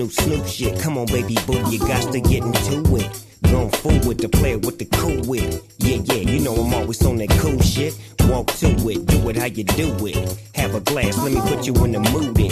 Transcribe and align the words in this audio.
New 0.03 0.09
Snoop 0.09 0.45
shit. 0.45 0.81
Come 0.81 0.98
on, 0.98 1.05
baby 1.05 1.38
boo, 1.48 1.64
you 1.72 1.80
got 1.80 2.11
to 2.11 2.19
get 2.19 2.44
into 2.44 2.97
it. 2.97 3.25
Going 3.44 3.69
forward 3.69 4.19
to 4.19 4.28
play 4.28 4.58
with 4.58 4.78
the 4.78 4.83
cool 4.83 5.22
wit. 5.25 5.64
Yeah, 5.78 6.02
yeah, 6.03 6.30
you 6.30 6.39
know 6.39 6.55
I'm 6.55 6.73
always 6.73 7.05
on 7.05 7.16
that 7.19 7.30
cool 7.39 7.61
shit. 7.61 7.97
Walk 8.23 8.47
to 8.47 8.67
it, 8.89 9.05
do 9.05 9.30
it 9.30 9.38
how 9.38 9.45
you 9.45 9.63
do 9.63 9.95
it. 10.05 10.38
Have 10.55 10.75
a 10.75 10.81
glass, 10.81 11.17
let 11.19 11.31
me 11.31 11.39
put 11.39 11.66
you 11.66 11.73
in 11.86 11.94
the 11.94 12.02
mood. 12.11 12.38
It. 12.38 12.52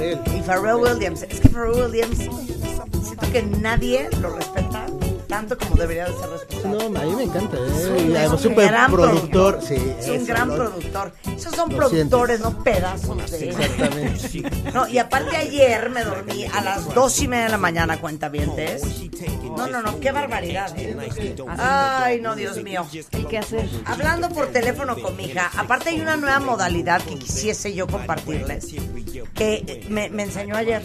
Y 0.00 0.42
Pharrell 0.42 0.76
Williams. 0.76 1.22
Es 1.22 1.40
que 1.40 1.48
Pharrell 1.48 1.82
Williams, 1.82 2.18
siento 2.18 3.32
que 3.32 3.42
nadie 3.42 4.08
lo 4.20 4.30
respeta 4.30 4.63
tanto 5.34 5.58
como 5.58 5.74
debería 5.74 6.04
de 6.04 6.12
ser 6.16 6.30
respetado. 6.30 6.88
No, 6.90 7.00
a 7.00 7.04
mí 7.04 7.16
me 7.16 7.24
encanta, 7.24 7.56
Es 7.56 7.86
¿eh? 7.86 7.90
un- 8.04 8.10
Y 8.12 8.16
es 8.16 8.44
un 8.44 8.54
gran 8.54 8.90
productor. 8.92 9.60
Sí, 9.66 9.74
Es 9.98 10.08
un 10.08 10.26
gran 10.26 10.48
productor. 10.54 11.12
Esos 11.36 11.56
son 11.56 11.70
Lo 11.70 11.76
productores, 11.76 12.38
no 12.38 12.62
pedazos 12.62 13.30
de... 13.32 13.48
Exactamente. 13.50 14.42
No, 14.74 14.88
y 14.88 14.98
aparte 14.98 15.36
ayer 15.36 15.90
me 15.90 16.04
dormí 16.04 16.44
a 16.46 16.60
las 16.60 16.94
dos 16.94 17.20
y 17.20 17.26
media 17.28 17.44
de 17.46 17.50
la 17.50 17.58
mañana, 17.58 18.00
cuenta 18.00 18.30
No, 19.56 19.66
no, 19.66 19.82
no, 19.82 19.98
qué 20.00 20.12
barbaridad. 20.12 20.72
¿eh? 20.78 20.96
Ay, 21.58 22.20
no, 22.20 22.36
Dios 22.36 22.62
mío. 22.62 22.86
Hay 23.12 23.24
que 23.24 23.38
hacer. 23.38 23.68
Hablando 23.86 24.28
por 24.28 24.46
teléfono 24.48 24.96
con 24.96 25.16
mi 25.16 25.24
hija, 25.24 25.50
aparte 25.56 25.90
hay 25.90 26.00
una 26.00 26.16
nueva 26.16 26.38
modalidad 26.38 27.02
que 27.02 27.18
quisiese 27.18 27.74
yo 27.74 27.86
compartirles, 27.88 28.66
que 29.34 29.84
me, 29.88 30.10
me 30.10 30.24
enseñó 30.24 30.56
ayer. 30.56 30.82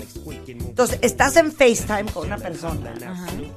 Entonces, 0.47 0.97
estás 1.01 1.35
en 1.37 1.51
FaceTime 1.51 2.11
con 2.11 2.27
una 2.27 2.37
persona, 2.37 2.93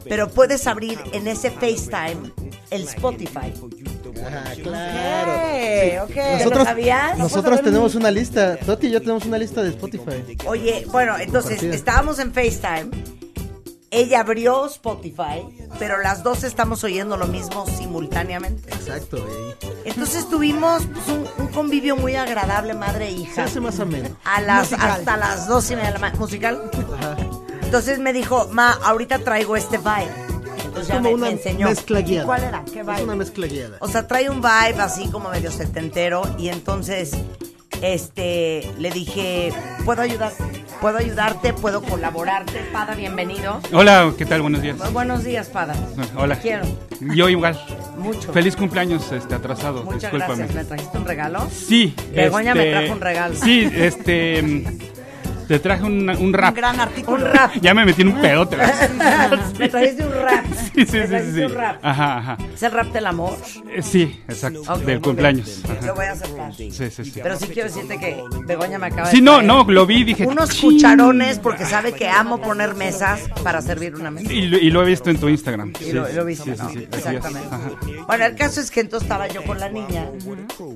pero 0.04 0.28
puedes 0.28 0.66
abrir 0.66 0.81
en 1.12 1.28
ese 1.28 1.50
FaceTime 1.50 2.32
el 2.70 2.82
Spotify. 2.82 3.52
Ah, 4.24 4.52
claro. 4.62 6.08
¿Lo 6.14 6.38
Nosotros, 6.38 6.64
sabías? 6.64 7.18
nosotros 7.18 7.62
tenemos 7.62 7.94
una 7.94 8.10
lista. 8.10 8.56
Toti 8.56 8.86
y 8.86 8.90
yo 8.90 9.00
tenemos 9.00 9.24
una 9.26 9.38
lista 9.38 9.62
de 9.62 9.70
Spotify. 9.70 10.36
Oye, 10.46 10.86
bueno, 10.90 11.18
entonces 11.18 11.62
estábamos 11.62 12.18
en 12.18 12.32
FaceTime. 12.32 12.90
Ella 13.90 14.20
abrió 14.20 14.64
Spotify, 14.66 15.44
pero 15.78 16.00
las 16.00 16.22
dos 16.22 16.44
estamos 16.44 16.82
oyendo 16.82 17.18
lo 17.18 17.26
mismo 17.26 17.66
simultáneamente. 17.66 18.70
Exacto. 18.72 19.22
Entonces 19.84 20.26
tuvimos 20.30 20.86
pues, 20.86 21.08
un, 21.08 21.26
un 21.44 21.48
convivio 21.52 21.94
muy 21.96 22.14
agradable, 22.16 22.72
madre 22.72 23.08
e 23.08 23.12
Se 23.12 23.18
hija. 23.18 23.44
hace 23.44 23.60
más 23.60 23.78
ameno. 23.80 24.16
A 24.24 24.40
las, 24.40 24.72
hasta 24.72 25.18
las 25.18 25.46
dos 25.46 25.70
y 25.70 25.74
media 25.76 25.88
de 25.88 25.94
la 25.94 25.98
mañana. 25.98 26.18
¿Musical? 26.20 26.70
Ajá. 26.98 27.16
Entonces 27.64 27.98
me 27.98 28.14
dijo, 28.14 28.48
ma, 28.50 28.72
ahorita 28.82 29.18
traigo 29.18 29.56
este 29.56 29.76
vibe. 29.76 30.31
Entonces 30.72 30.88
ya 30.88 30.94
como 30.96 31.08
me, 31.10 31.14
una 31.14 31.26
me 31.26 31.32
enseñó. 31.32 31.68
mezcla 31.68 32.00
¿Y 32.00 32.04
guiada. 32.04 32.26
¿Cuál 32.26 32.44
era? 32.44 32.64
¿Qué 32.64 32.80
Es 32.80 32.86
vibe? 32.86 33.02
una 33.04 33.14
mezcla 33.16 33.46
guiada. 33.46 33.76
O 33.80 33.88
sea, 33.88 34.06
trae 34.08 34.30
un 34.30 34.40
vibe 34.40 34.80
así 34.80 35.08
como 35.10 35.28
medio 35.28 35.50
setentero 35.50 36.22
y 36.38 36.48
entonces 36.48 37.12
este 37.82 38.70
le 38.78 38.90
dije, 38.90 39.52
"¿Puedo 39.84 40.02
ayudar? 40.02 40.32
¿Puedo 40.80 40.98
ayudarte? 40.98 41.52
¿Puedo 41.52 41.82
colaborarte? 41.82 42.60
Pada, 42.72 42.94
bienvenido." 42.94 43.60
Hola, 43.72 44.12
¿qué 44.16 44.24
tal? 44.24 44.42
Buenos 44.42 44.62
días. 44.62 44.78
Bu- 44.78 44.92
Buenos 44.92 45.24
días, 45.24 45.48
Pada. 45.48 45.74
Hola. 46.16 46.36
Te 46.36 46.42
quiero 46.42 46.62
Yo 47.14 47.28
igual. 47.28 47.60
mucho. 47.98 48.32
Feliz 48.32 48.56
cumpleaños 48.56 49.10
este 49.12 49.34
atrasado. 49.34 49.84
Muchas 49.84 50.02
Discúlpame. 50.12 50.36
gracias. 50.36 50.54
¿Me 50.54 50.64
trajiste 50.64 50.98
un 50.98 51.04
regalo? 51.04 51.48
Sí. 51.50 51.94
Begoña 52.14 52.54
me 52.54 52.68
este, 52.68 52.78
trajo 52.80 52.92
un 52.94 53.00
regalo. 53.00 53.34
Sí, 53.36 53.70
este. 53.74 54.64
Te 55.48 55.58
traje 55.58 55.82
un, 55.84 56.08
un 56.10 56.32
rap. 56.32 56.54
gran 56.56 56.80
artículo. 56.80 57.26
Un 57.26 57.32
rap. 57.32 57.52
Ya 57.60 57.74
me 57.74 57.84
metí 57.84 58.02
en 58.02 58.08
un 58.08 58.20
pedote. 58.20 58.56
Me 59.58 59.68
trajiste 59.68 60.04
un 60.04 60.12
rap. 60.12 60.44
Sí, 60.74 60.86
sí, 60.86 60.96
Me 60.96 61.02
sí, 61.02 61.08
trajiste 61.08 61.34
sí. 61.34 61.42
un 61.44 61.54
rap. 61.54 61.78
Ajá, 61.84 62.18
ajá. 62.18 62.38
¿Es 62.54 62.62
el 62.62 62.72
rap 62.72 62.86
del 62.92 63.06
amor? 63.06 63.36
Eh, 63.70 63.82
Sí, 63.82 64.20
exacto. 64.28 64.62
Del 64.78 65.00
cumpleaños. 65.00 65.62
Lo 65.84 65.94
voy 65.94 66.06
a 66.06 66.12
aceptar. 66.12 66.54
Sí, 66.54 66.70
sí, 66.70 66.90
sí. 66.90 67.12
Pero 67.22 67.36
sí 67.38 67.46
quiero 67.48 67.68
decirte 67.68 67.98
que 67.98 68.22
Begoña 68.46 68.78
me 68.78 68.86
acaba 68.86 69.08
de 69.08 69.16
Sí, 69.16 69.20
no, 69.20 69.32
traer 69.34 69.46
no, 69.46 69.64
lo 69.64 69.86
vi 69.86 70.04
dije. 70.04 70.26
unos 70.26 70.50
"Chin". 70.50 70.70
cucharones 70.72 71.38
porque 71.38 71.64
sabe 71.66 71.92
que 71.92 72.08
amo 72.08 72.40
poner 72.40 72.74
mesas 72.74 73.20
para 73.42 73.60
servir 73.62 73.94
una 73.94 74.10
mesa. 74.10 74.32
Y, 74.32 74.42
lo- 74.48 74.58
y 74.58 74.70
lo 74.70 74.82
he 74.82 74.86
visto 74.86 75.10
en 75.10 75.18
tu 75.18 75.28
Instagram. 75.28 75.72
Y 75.80 75.84
Sí, 75.84 75.92
lo, 75.92 76.08
lo 76.08 76.24
viste, 76.24 76.56
sí, 76.56 76.62
sí. 76.72 76.88
Exactamente. 76.92 77.48
Ajá. 77.50 77.70
Bueno, 78.06 78.24
el 78.26 78.34
caso 78.36 78.60
es 78.60 78.70
que 78.70 78.80
entonces 78.80 79.04
estaba 79.06 79.28
yo 79.28 79.42
con 79.44 79.58
la 79.60 79.68
niña 79.68 80.08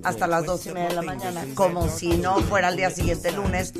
hasta 0.02 0.26
las 0.26 0.44
dos 0.44 0.66
y 0.66 0.70
media 0.72 0.88
de 0.88 0.94
la 0.94 1.02
mañana, 1.02 1.44
como 1.54 1.88
si 1.88 2.08
no 2.18 2.38
fuera 2.40 2.68
el 2.68 2.76
día 2.76 2.90
siguiente 2.90 3.32
lunes, 3.32 3.72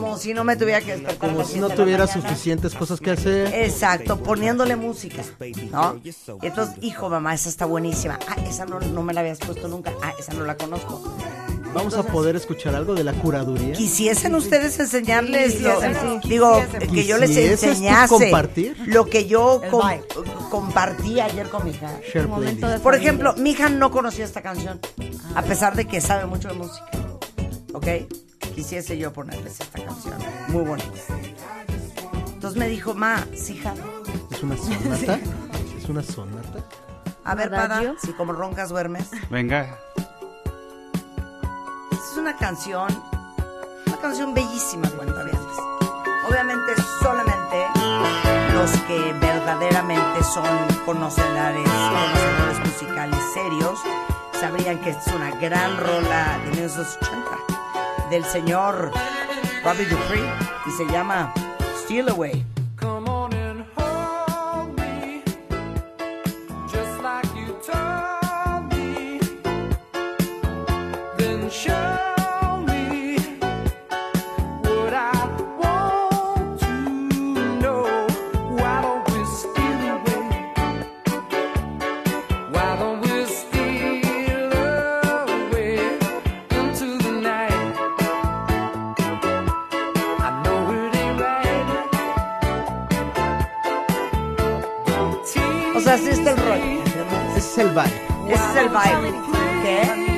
como 0.00 0.16
si 0.18 0.34
no 0.34 0.44
me 0.44 0.56
tuviera 0.56 0.80
que 0.80 0.92
despertar. 0.92 1.18
Como 1.30 1.44
si 1.44 1.58
no 1.58 1.68
tuviera 1.70 2.06
suficientes 2.06 2.74
cosas 2.74 3.00
que 3.00 3.10
hacer. 3.10 3.52
Exacto, 3.54 4.18
poniéndole 4.22 4.76
música, 4.76 5.22
¿no? 5.70 6.00
Y 6.42 6.46
entonces, 6.46 6.76
hijo, 6.82 7.08
mamá, 7.08 7.34
esa 7.34 7.48
está 7.48 7.66
buenísima. 7.66 8.18
Ah, 8.28 8.36
esa 8.48 8.64
no, 8.66 8.80
no 8.80 9.02
me 9.02 9.12
la 9.12 9.20
habías 9.20 9.38
puesto 9.38 9.68
nunca. 9.68 9.92
Ah, 10.02 10.12
esa 10.18 10.32
no 10.34 10.44
la 10.44 10.56
conozco. 10.56 11.02
Vamos 11.74 11.94
a 11.94 12.02
poder 12.02 12.34
escuchar 12.34 12.74
algo 12.74 12.94
de 12.94 13.04
la 13.04 13.12
curaduría. 13.12 13.72
Quisiesen 13.74 14.34
ustedes 14.34 14.80
enseñarles, 14.80 15.60
lo- 15.60 15.74
Quisiesen, 15.78 16.22
sí, 16.22 16.28
digo, 16.28 16.60
quisiesen. 16.64 16.94
que 16.94 17.04
yo 17.06 17.18
les 17.18 17.36
enseñase 17.36 18.08
compartir. 18.08 18.76
lo 18.86 19.04
que 19.04 19.26
yo 19.26 19.60
com- 19.70 19.82
compartí 20.50 21.20
ayer 21.20 21.48
con 21.50 21.64
mi 21.64 21.70
hija. 21.72 22.00
Por 22.82 22.94
ejemplo, 22.94 23.34
mi 23.36 23.50
hija 23.50 23.68
no 23.68 23.90
conocía 23.90 24.24
esta 24.24 24.40
canción, 24.40 24.80
a 25.34 25.42
pesar 25.42 25.76
de 25.76 25.84
que 25.86 26.00
sabe 26.00 26.24
mucho 26.26 26.48
de 26.48 26.54
música. 26.54 26.86
¿Ok? 27.74 27.86
Quisiese 28.58 28.98
yo 28.98 29.12
ponerles 29.12 29.60
esta 29.60 29.84
canción. 29.84 30.16
Muy 30.48 30.64
bonita. 30.64 30.90
Entonces 32.34 32.58
me 32.58 32.66
dijo, 32.66 32.92
ma, 32.92 33.24
sí, 33.32 33.52
hija. 33.52 33.72
Es 34.32 34.42
una 34.42 34.56
sonata. 34.56 35.20
Es 35.78 35.88
una 35.88 36.02
sonata. 36.02 36.64
A 37.22 37.36
ver, 37.36 37.50
Pada, 37.50 37.76
¿Adagio? 37.76 37.94
si 38.02 38.12
como 38.14 38.32
roncas 38.32 38.70
duermes. 38.70 39.10
Venga. 39.30 39.78
Esta 41.92 42.04
es 42.10 42.16
una 42.18 42.36
canción, 42.36 42.88
una 43.86 43.96
canción 43.98 44.34
bellísima, 44.34 44.90
cuentavientes. 44.90 45.56
Obviamente 46.28 46.72
solamente 47.00 47.64
los 48.54 48.72
que 48.88 49.12
verdaderamente 49.20 50.24
son 50.24 50.48
conocedores, 50.84 51.62
conocedores 51.62 52.58
musicales 52.66 53.20
serios 53.32 53.78
sabrían 54.40 54.78
que 54.80 54.90
es 54.90 55.06
una 55.14 55.30
gran 55.36 55.76
rola 55.76 56.38
de 56.44 56.50
1980 56.50 57.27
del 58.10 58.24
señor 58.24 58.90
Bobby 59.64 59.84
Dupree 59.84 60.24
y 60.66 60.70
se 60.70 60.86
llama 60.86 61.32
Steal 61.82 62.08
Away. 62.08 62.57
Vibe. 97.82 98.34
Ese 98.34 98.44
es 98.50 98.56
el 98.56 98.68
vibe. 98.68 99.14
¿Qué? 99.62 100.08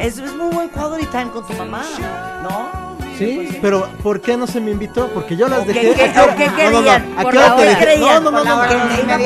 Es, 0.00 0.18
es 0.18 0.34
muy 0.34 0.54
buen 0.54 0.68
quality 0.68 1.06
time 1.06 1.30
con 1.30 1.46
tu 1.46 1.52
mamá, 1.54 1.82
¿no? 2.42 2.88
Sí, 3.18 3.58
pero 3.60 3.88
¿por 4.00 4.20
qué 4.20 4.36
no 4.36 4.46
se 4.46 4.60
me 4.60 4.70
invitó? 4.70 5.08
Porque 5.08 5.36
yo 5.36 5.48
las 5.48 5.60
¿O 5.62 5.66
qué- 5.66 5.72
dejé. 5.72 5.94
qué- 5.94 6.04
¿a 6.04 6.12
qué 6.12 6.20
hora- 6.20 6.32
o 6.32 6.36
qué 6.36 6.46
no, 6.70 6.70
no, 6.70 7.50
no, 7.50 7.78
querían? 7.78 8.00
No, 8.00 8.20
no, 8.20 8.30
no, 8.30 8.44
no, 8.44 8.44
no, 8.44 8.66
no, 8.66 9.18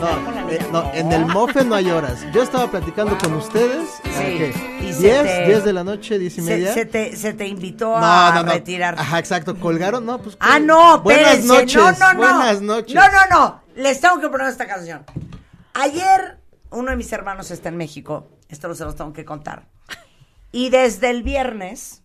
no, 0.00 0.72
no, 0.72 0.90
en 0.94 1.12
el 1.12 1.26
mofe 1.26 1.64
no 1.64 1.74
hay 1.74 1.90
horas. 1.90 2.24
Yo 2.32 2.42
estaba 2.42 2.70
platicando 2.70 3.18
con 3.18 3.34
ustedes. 3.34 3.88
¿a 4.04 4.08
Sí, 4.08 4.38
qué? 4.38 4.78
y 4.88 4.92
se 4.94 5.00
10, 5.00 5.22
te- 5.24 5.46
10 5.48 5.64
de 5.64 5.72
la 5.74 5.84
noche, 5.84 6.18
10 6.18 6.38
y 6.38 6.40
media. 6.42 6.72
se 6.72 6.86
te, 6.86 7.14
se 7.14 7.34
te 7.34 7.46
invitó 7.46 7.94
a 7.94 8.42
retirar. 8.42 8.94
Ajá, 8.98 9.18
exacto. 9.18 9.54
Colgaron, 9.58 10.06
no, 10.06 10.16
pues. 10.18 10.38
Ah, 10.40 10.54
¿qué? 10.54 10.60
no, 10.60 11.00
Buenas 11.02 11.44
noches. 11.44 11.74
No, 11.76 11.92
no, 11.92 12.12
no. 12.14 12.18
Buenas 12.18 12.62
noches. 12.62 12.94
No, 12.94 13.02
no, 13.02 13.18
no. 13.38 13.60
Les 13.76 14.00
tengo 14.00 14.18
que 14.18 14.28
poner 14.30 14.46
esta 14.48 14.66
canción. 14.66 15.04
Ayer, 15.74 16.38
uno 16.70 16.90
de 16.90 16.96
mis 16.96 17.12
hermanos 17.12 17.50
está 17.50 17.68
en 17.68 17.76
México. 17.76 18.28
Esto 18.48 18.74
se 18.74 18.84
los 18.84 18.96
tengo 18.96 19.12
que 19.12 19.24
contar. 19.24 19.68
Y 20.52 20.70
desde 20.70 21.10
el 21.10 21.22
viernes. 21.22 22.02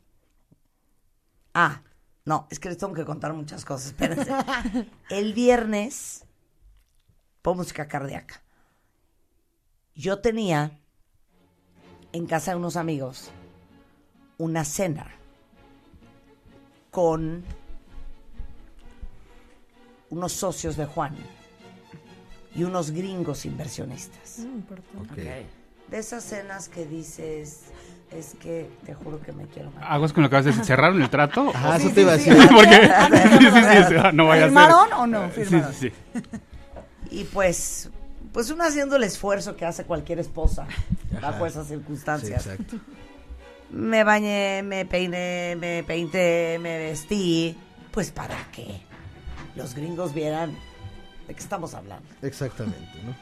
Ah, 1.53 1.81
no, 2.25 2.47
es 2.49 2.59
que 2.59 2.69
les 2.69 2.77
tengo 2.77 2.93
que 2.93 3.05
contar 3.05 3.33
muchas 3.33 3.65
cosas. 3.65 3.87
Espérense. 3.87 4.31
El 5.09 5.33
viernes. 5.33 6.25
Pon 7.41 7.57
música 7.57 7.87
cardíaca. 7.87 8.41
Yo 9.95 10.19
tenía 10.19 10.79
en 12.13 12.25
casa 12.25 12.51
de 12.51 12.57
unos 12.57 12.75
amigos 12.75 13.31
una 14.37 14.63
cena 14.63 15.11
con 16.91 17.43
unos 20.09 20.33
socios 20.33 20.75
de 20.77 20.85
Juan 20.85 21.15
y 22.55 22.63
unos 22.63 22.91
gringos 22.91 23.45
inversionistas. 23.45 24.39
Ok. 24.99 25.17
De 25.17 25.97
esas 25.97 26.23
cenas 26.23 26.69
que 26.69 26.85
dices, 26.85 27.61
es 28.11 28.35
que 28.41 28.69
te 28.85 28.93
juro 28.93 29.21
que 29.21 29.31
me 29.33 29.45
quiero 29.45 29.71
matar. 29.71 29.91
Aguas 29.91 30.13
con 30.13 30.23
lo 30.23 30.29
que 30.29 30.35
vas 30.37 30.45
a 30.45 30.49
decir. 30.49 30.63
¿Cerraron 30.65 31.01
el 31.01 31.09
trato? 31.09 31.51
Sí, 31.53 31.59
eso 31.77 31.87
sí, 31.89 31.93
te 31.95 32.01
iba 32.01 32.13
a 32.13 32.17
sí. 32.17 32.29
decir. 32.29 32.49
Porque 32.55 32.75
sí, 33.39 33.45
sí, 33.45 33.61
sí, 33.61 33.83
sí, 33.89 33.95
no 34.13 34.25
vaya 34.27 34.45
a 34.45 34.49
ser. 34.49 34.57
¿Firmaron 34.57 34.93
o 34.93 35.07
no? 35.07 35.29
Firmaron. 35.29 35.73
sí, 35.73 35.89
sí. 35.89 36.21
Y 37.11 37.23
pues, 37.25 37.89
pues 38.31 38.49
uno 38.51 38.63
haciendo 38.63 38.95
el 38.95 39.03
esfuerzo 39.03 39.57
que 39.57 39.65
hace 39.65 39.83
cualquier 39.83 40.19
esposa 40.19 40.65
bajo 41.21 41.45
esas 41.45 41.67
Sí, 41.67 41.73
circunstancias. 41.73 42.45
exacto. 42.47 42.77
me 43.69 44.03
bañé, 44.05 44.63
me 44.63 44.85
peiné, 44.85 45.57
me 45.59 45.83
peinté, 45.83 46.57
me 46.61 46.77
vestí. 46.77 47.57
Pues 47.91 48.11
para 48.11 48.37
que 48.53 48.79
los 49.55 49.75
gringos 49.75 50.13
vieran 50.13 50.55
de 51.31 51.35
qué 51.35 51.41
estamos 51.43 51.73
hablando. 51.73 52.05
Exactamente, 52.21 53.01
¿no? 53.05 53.15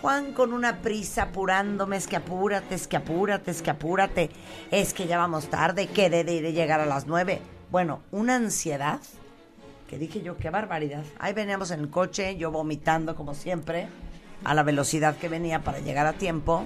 Juan 0.00 0.32
con 0.32 0.52
una 0.52 0.76
prisa 0.78 1.24
apurándome, 1.24 1.96
es 1.96 2.06
que 2.06 2.14
apúrate, 2.16 2.76
es 2.76 2.86
que 2.86 2.96
apúrate, 2.96 3.50
es 3.50 3.62
que 3.62 3.70
apúrate, 3.70 4.30
es 4.70 4.94
que 4.94 5.08
ya 5.08 5.18
vamos 5.18 5.50
tarde, 5.50 5.88
que 5.88 6.08
de, 6.08 6.22
de 6.22 6.52
llegar 6.52 6.78
a 6.80 6.86
las 6.86 7.06
nueve. 7.08 7.40
Bueno, 7.72 8.02
una 8.12 8.36
ansiedad 8.36 9.00
que 9.88 9.98
dije 9.98 10.22
yo, 10.22 10.36
qué 10.36 10.50
barbaridad. 10.50 11.02
Ahí 11.18 11.32
veníamos 11.32 11.72
en 11.72 11.80
el 11.80 11.90
coche, 11.90 12.36
yo 12.36 12.52
vomitando 12.52 13.16
como 13.16 13.34
siempre, 13.34 13.88
a 14.44 14.54
la 14.54 14.62
velocidad 14.62 15.16
que 15.16 15.28
venía 15.28 15.64
para 15.64 15.80
llegar 15.80 16.06
a 16.06 16.12
tiempo. 16.12 16.64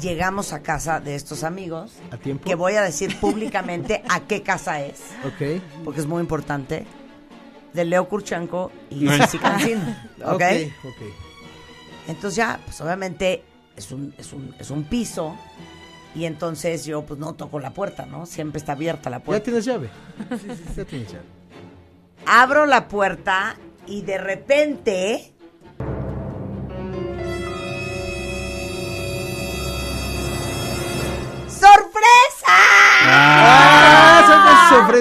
Llegamos 0.00 0.52
a 0.52 0.62
casa 0.62 1.00
de 1.00 1.16
estos 1.16 1.42
amigos, 1.44 1.92
¿A 2.12 2.16
tiempo? 2.16 2.44
que 2.48 2.54
voy 2.54 2.74
a 2.74 2.82
decir 2.82 3.18
públicamente 3.20 4.02
a 4.08 4.20
qué 4.20 4.40
casa 4.42 4.80
es, 4.80 5.00
Ok. 5.26 5.60
porque 5.84 6.00
es 6.00 6.06
muy 6.06 6.20
importante, 6.22 6.86
de 7.72 7.84
Leo 7.84 8.08
Kurchenko 8.08 8.70
y. 8.90 9.08
Sisi 9.08 9.38
Cancino, 9.38 9.82
¿ok? 10.24 10.32
Ok, 10.34 10.42
ok. 10.84 11.02
Entonces 12.08 12.36
ya, 12.36 12.60
pues 12.64 12.80
obviamente 12.80 13.42
es 13.76 13.92
un, 13.92 14.14
es 14.18 14.32
un, 14.32 14.54
es 14.58 14.70
un 14.70 14.84
piso 14.84 15.36
y 16.14 16.24
entonces 16.24 16.84
yo 16.84 17.02
pues 17.02 17.20
no 17.20 17.34
toco 17.34 17.60
la 17.60 17.70
puerta, 17.72 18.04
¿no? 18.06 18.26
Siempre 18.26 18.58
está 18.58 18.72
abierta 18.72 19.10
la 19.10 19.18
¿Ya 19.18 19.24
puerta. 19.24 19.44
tienes 19.44 19.64
llave? 19.64 19.90
Ya 20.76 20.84
tienes 20.84 21.12
llave. 21.12 21.24
Abro 22.26 22.66
la 22.66 22.88
puerta 22.88 23.56
y 23.86 24.02
de 24.02 24.18
repente... 24.18 25.32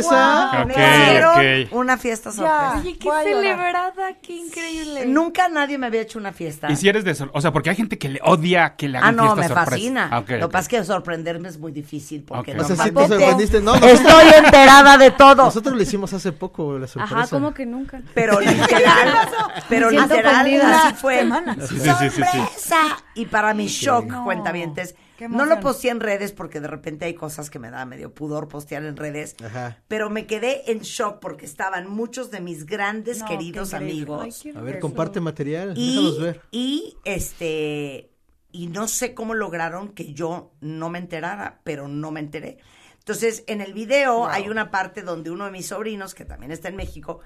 sorpresa? 0.03 0.65
Me 0.65 1.65
ok. 1.65 1.73
una 1.73 1.97
fiesta 1.97 2.31
sorpresa. 2.31 2.73
Ya. 2.75 2.79
Oye, 2.81 2.97
qué 2.97 3.09
celebrada, 3.23 4.13
qué 4.21 4.33
increíble. 4.35 5.05
Nunca 5.05 5.47
nadie 5.49 5.77
me 5.77 5.87
había 5.87 6.01
hecho 6.01 6.19
una 6.19 6.31
fiesta. 6.33 6.71
Y 6.71 6.75
si 6.75 6.87
eres 6.89 7.03
de 7.03 7.15
sor- 7.15 7.31
O 7.33 7.41
sea, 7.41 7.51
porque 7.51 7.69
hay 7.69 7.75
gente 7.75 7.97
que 7.97 8.09
le 8.09 8.19
odia 8.23 8.75
que 8.75 8.87
le 8.89 8.97
Ah, 8.97 9.01
hagan 9.01 9.15
no, 9.15 9.23
fiesta 9.23 9.41
me 9.41 9.47
sorpresa. 9.47 9.69
fascina. 9.71 10.09
Ah, 10.11 10.19
Lo 10.21 10.25
que 10.25 10.51
pasa 10.51 10.59
es 10.59 10.67
que 10.67 10.83
sorprenderme 10.83 11.49
es 11.49 11.57
muy 11.59 11.71
difícil 11.71 12.23
porque 12.23 12.51
Ok. 12.53 12.59
O 12.61 12.63
sea, 12.63 12.75
sí 12.75 12.91
te 12.91 13.07
sorprendiste. 13.07 13.61
No, 13.61 13.75
no. 13.79 13.85
estoy 13.87 14.25
enterada 14.37 14.97
de 14.97 15.11
todo. 15.11 15.45
Nosotros 15.45 15.75
lo 15.75 15.81
hicimos 15.81 16.13
hace 16.13 16.31
poco, 16.31 16.77
la 16.77 16.87
sorpresa. 16.87 17.15
Ajá, 17.19 17.27
como 17.29 17.53
que 17.53 17.65
nunca. 17.65 18.01
Pero 18.13 18.39
literal, 18.39 19.29
pero 19.69 19.89
literal, 19.91 20.61
así 20.61 20.95
fue. 20.95 21.27
Sí, 21.67 21.79
sí, 21.79 21.89
sí, 21.99 22.09
sí, 22.09 22.09
sí. 22.09 22.37
¡Sorpresa! 22.39 22.77
Y 23.15 23.25
para 23.25 23.53
mi 23.53 23.67
shock, 23.67 24.05
No, 24.05 24.23
cuentavientes, 24.23 24.95
no 25.27 25.45
lo 25.45 25.59
posteé 25.59 25.91
en 25.91 25.99
redes 25.99 26.31
porque 26.31 26.61
de 26.61 26.67
repente 26.67 27.05
hay 27.05 27.13
cosas 27.13 27.49
que 27.49 27.59
me 27.59 27.69
da 27.69 27.85
medio 27.85 28.13
pudor 28.13 28.47
postear 28.47 28.83
en 28.85 28.95
redes. 28.95 29.35
Ajá. 29.43 29.81
Pero 29.87 30.09
me 30.09 30.27
quedé 30.27 30.71
en 30.71 30.79
shock 30.79 31.19
porque 31.19 31.45
estaban 31.45 31.89
muchos 31.89 32.31
de 32.31 32.39
mis 32.39 32.65
grandes 32.65 33.19
No, 33.19 33.25
queridos 33.25 33.73
amigos. 33.73 34.41
Ay, 34.45 34.51
A 34.55 34.61
ver, 34.61 34.79
comparte 34.79 35.19
material. 35.19 35.73
Y, 35.75 35.95
Déjalos 35.95 36.21
ver. 36.21 36.41
y 36.51 36.97
este 37.03 38.11
y 38.51 38.67
no 38.67 38.87
sé 38.87 39.13
cómo 39.13 39.33
lograron 39.35 39.89
que 39.89 40.13
yo 40.13 40.51
no 40.61 40.89
me 40.89 40.99
enterara, 40.99 41.61
pero 41.63 41.87
no 41.87 42.11
me 42.11 42.19
enteré. 42.19 42.57
Entonces, 42.99 43.43
en 43.47 43.61
el 43.61 43.73
video 43.73 44.27
hay 44.27 44.49
una 44.49 44.71
parte 44.71 45.01
donde 45.01 45.31
uno 45.31 45.45
de 45.45 45.51
mis 45.51 45.67
sobrinos, 45.67 46.13
que 46.13 46.25
también 46.25 46.51
está 46.51 46.67
en 46.67 46.75
México, 46.75 47.19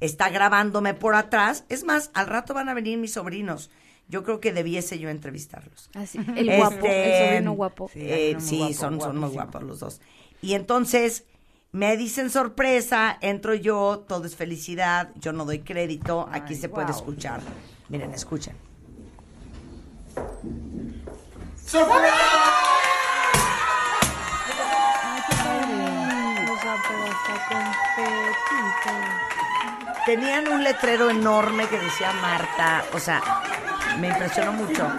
está 0.00 0.28
grabándome 0.28 0.94
por 0.94 1.14
atrás. 1.14 1.64
Es 1.68 1.84
más, 1.84 2.10
al 2.14 2.26
rato 2.26 2.54
van 2.54 2.68
a 2.68 2.74
venir 2.74 2.98
mis 2.98 3.12
sobrinos. 3.12 3.70
Yo 4.10 4.24
creo 4.24 4.40
que 4.40 4.52
debiese 4.52 4.98
yo 4.98 5.08
entrevistarlos. 5.08 5.88
Así, 5.94 6.18
el 6.36 6.56
guapo, 6.56 6.74
Este, 6.74 7.22
el 7.22 7.28
sobrino 7.28 7.52
guapo. 7.52 7.90
Sí, 7.92 8.00
uno 8.00 8.40
muy 8.40 8.58
guapo, 8.58 8.74
son, 8.74 9.00
son 9.00 9.16
muy 9.18 9.30
guapos 9.30 9.62
los 9.62 9.80
dos. 9.80 10.00
Y 10.42 10.54
entonces 10.54 11.24
me 11.72 11.96
dicen 11.96 12.30
sorpresa, 12.30 13.16
entro 13.20 13.54
yo, 13.54 14.04
todo 14.08 14.24
es 14.26 14.34
felicidad, 14.34 15.12
yo 15.14 15.32
no 15.32 15.44
doy 15.44 15.60
crédito, 15.60 16.28
aquí 16.32 16.56
se 16.56 16.68
puede 16.68 16.88
wow. 16.88 16.96
escuchar. 16.96 17.40
Miren, 17.88 18.12
escuchen. 18.12 18.56
O 20.16 21.70
sea, 21.70 21.86
pero 26.88 27.04
hasta 27.04 27.34
confeti 27.48 28.54
y 28.54 28.70
todo. 28.84 29.29
Tenían 30.10 30.48
un 30.48 30.64
letrero 30.64 31.08
enorme 31.08 31.68
que 31.68 31.78
decía 31.78 32.10
Marta, 32.14 32.82
o 32.92 32.98
sea, 32.98 33.22
me 34.00 34.08
impresionó 34.08 34.50
mucho. 34.50 34.90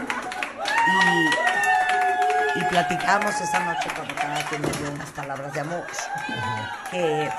Y, 2.56 2.60
y 2.60 2.64
platicamos 2.70 3.36
esa 3.42 3.60
noche 3.60 3.90
cuando 3.94 4.16
cada 4.16 4.42
quien 4.46 4.62
me 4.62 4.70
dio 4.70 4.90
unas 4.90 5.10
palabras 5.10 5.54
de 5.54 5.60
amor. 5.60 5.84
Que 6.90 7.30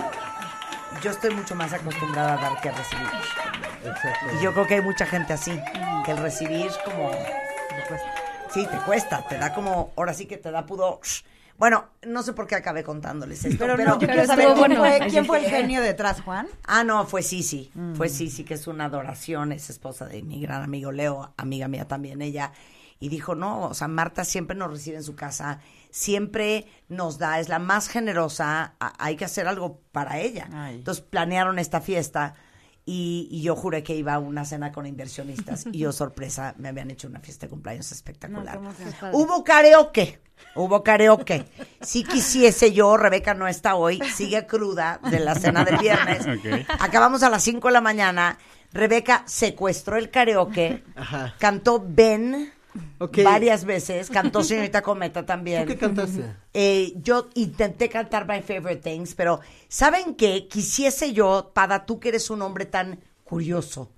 yo 1.01 1.13
estoy 1.13 1.35
mucho 1.35 1.55
más 1.55 1.73
acostumbrada 1.73 2.35
a 2.35 2.37
dar 2.37 2.61
que 2.61 2.69
a 2.69 2.73
recibir. 2.73 3.09
Y 4.39 4.43
yo 4.43 4.53
creo 4.53 4.67
que 4.67 4.75
hay 4.75 4.83
mucha 4.83 5.07
gente 5.07 5.33
así, 5.33 5.59
que 6.05 6.11
el 6.11 6.19
recibir 6.19 6.71
como... 6.85 7.11
Sí, 8.53 8.67
te 8.67 8.77
cuesta, 8.81 9.27
te 9.27 9.39
da 9.39 9.55
como, 9.55 9.95
ahora 9.97 10.13
sí 10.13 10.27
que 10.27 10.37
te 10.37 10.51
da 10.51 10.67
pudor. 10.67 11.01
Bueno, 11.63 11.85
no 12.05 12.25
sé 12.25 12.33
por 12.33 12.49
qué 12.49 12.57
acabé 12.57 12.83
contándoles 12.83 13.45
esto, 13.45 13.57
Pero, 13.57 13.77
pero, 13.77 13.91
no, 13.91 14.01
yo 14.01 14.09
quiero 14.09 14.27
saber 14.27 14.47
quién, 14.47 14.59
bueno. 14.59 14.77
fue, 14.79 14.99
quién 15.09 15.25
fue 15.25 15.39
el 15.39 15.45
genio 15.49 15.81
detrás, 15.81 16.21
Juan. 16.21 16.49
Ah, 16.65 16.83
no, 16.83 17.07
fue 17.07 17.23
Sisi. 17.23 17.71
Fue 17.95 18.09
Sisi, 18.09 18.43
que 18.43 18.55
es 18.55 18.67
una 18.67 18.87
adoración, 18.87 19.53
es 19.53 19.71
esposa 19.71 20.07
de 20.07 20.25
mi 20.25 20.41
gran 20.41 20.65
amigo 20.65 20.91
Leo, 20.91 21.33
amiga 21.37 21.69
mía 21.69 21.87
también 21.87 22.21
ella. 22.21 22.51
Y 22.99 23.11
dijo, 23.11 23.37
no, 23.37 23.69
o 23.69 23.75
sea, 23.75 23.87
Marta 23.87 24.25
siempre 24.25 24.57
nos 24.57 24.73
recibe 24.73 24.97
en 24.97 25.05
su 25.05 25.15
casa, 25.15 25.61
siempre 25.93 26.67
nos 26.89 27.19
da, 27.19 27.39
es 27.39 27.49
la 27.49 27.61
más 27.61 27.87
generosa, 27.87 28.75
hay 28.81 29.15
que 29.15 29.27
hacer 29.27 29.47
algo 29.47 29.79
para 29.93 30.19
ella. 30.19 30.49
Ay. 30.53 30.75
Entonces 30.75 31.05
planearon 31.05 31.61
esta 31.61 31.81
fiesta 31.81 32.35
y, 32.85 33.29
y 33.31 33.43
yo 33.43 33.55
juré 33.55 33.83
que 33.83 33.95
iba 33.95 34.15
a 34.15 34.19
una 34.19 34.45
cena 34.45 34.73
con 34.73 34.87
inversionistas. 34.87 35.67
y 35.73 35.79
yo, 35.79 35.93
sorpresa, 35.93 36.55
me 36.59 36.69
habían 36.69 36.91
hecho 36.91 37.09
una 37.09 37.21
fiesta 37.21 37.47
de 37.47 37.51
cumpleaños 37.51 37.93
espectacular. 37.93 38.61
No. 38.61 38.73
Hubo 39.13 39.45
karaoke. 39.45 40.21
Hubo 40.57 40.83
karaoke. 40.83 41.45
Si 41.81 42.03
quisiese 42.05 42.73
yo, 42.73 42.97
Rebeca 42.97 43.33
no 43.35 43.47
está 43.47 43.77
hoy, 43.77 44.01
sigue 44.15 44.47
cruda 44.47 45.01
de 45.11 45.21
la 45.21 45.35
cena 45.37 45.65
del 45.65 45.79
viernes. 45.79 46.27
Acabamos 46.81 47.23
a 47.23 47.31
las 47.31 47.43
5 47.45 47.69
de 47.69 47.73
la 47.73 47.81
mañana. 47.81 48.39
Rebeca 48.73 49.23
secuestró 49.27 49.97
el 49.97 50.11
karaoke, 50.11 50.83
Ajá. 50.97 51.35
cantó 51.39 51.85
Ben 51.87 52.53
Varias 53.25 53.65
veces, 53.65 54.09
cantó 54.11 54.43
Señorita 54.43 54.81
Cometa 54.83 55.21
¿Tú 55.21 55.27
también. 55.27 55.67
qué 55.67 55.77
cantaste? 55.77 56.25
Eh, 56.55 56.93
yo 56.97 57.29
intenté 57.35 57.89
cantar 57.89 58.27
My 58.27 58.41
Favorite 58.43 58.77
Things, 58.83 59.15
pero 59.15 59.41
¿saben 59.69 60.15
qué? 60.15 60.49
Quisiese 60.49 61.13
yo, 61.13 61.51
Pada, 61.55 61.85
tú 61.85 62.01
que 62.01 62.09
eres 62.11 62.31
un 62.31 62.41
hombre 62.43 62.65
tan 62.67 62.99
curioso, 63.25 63.91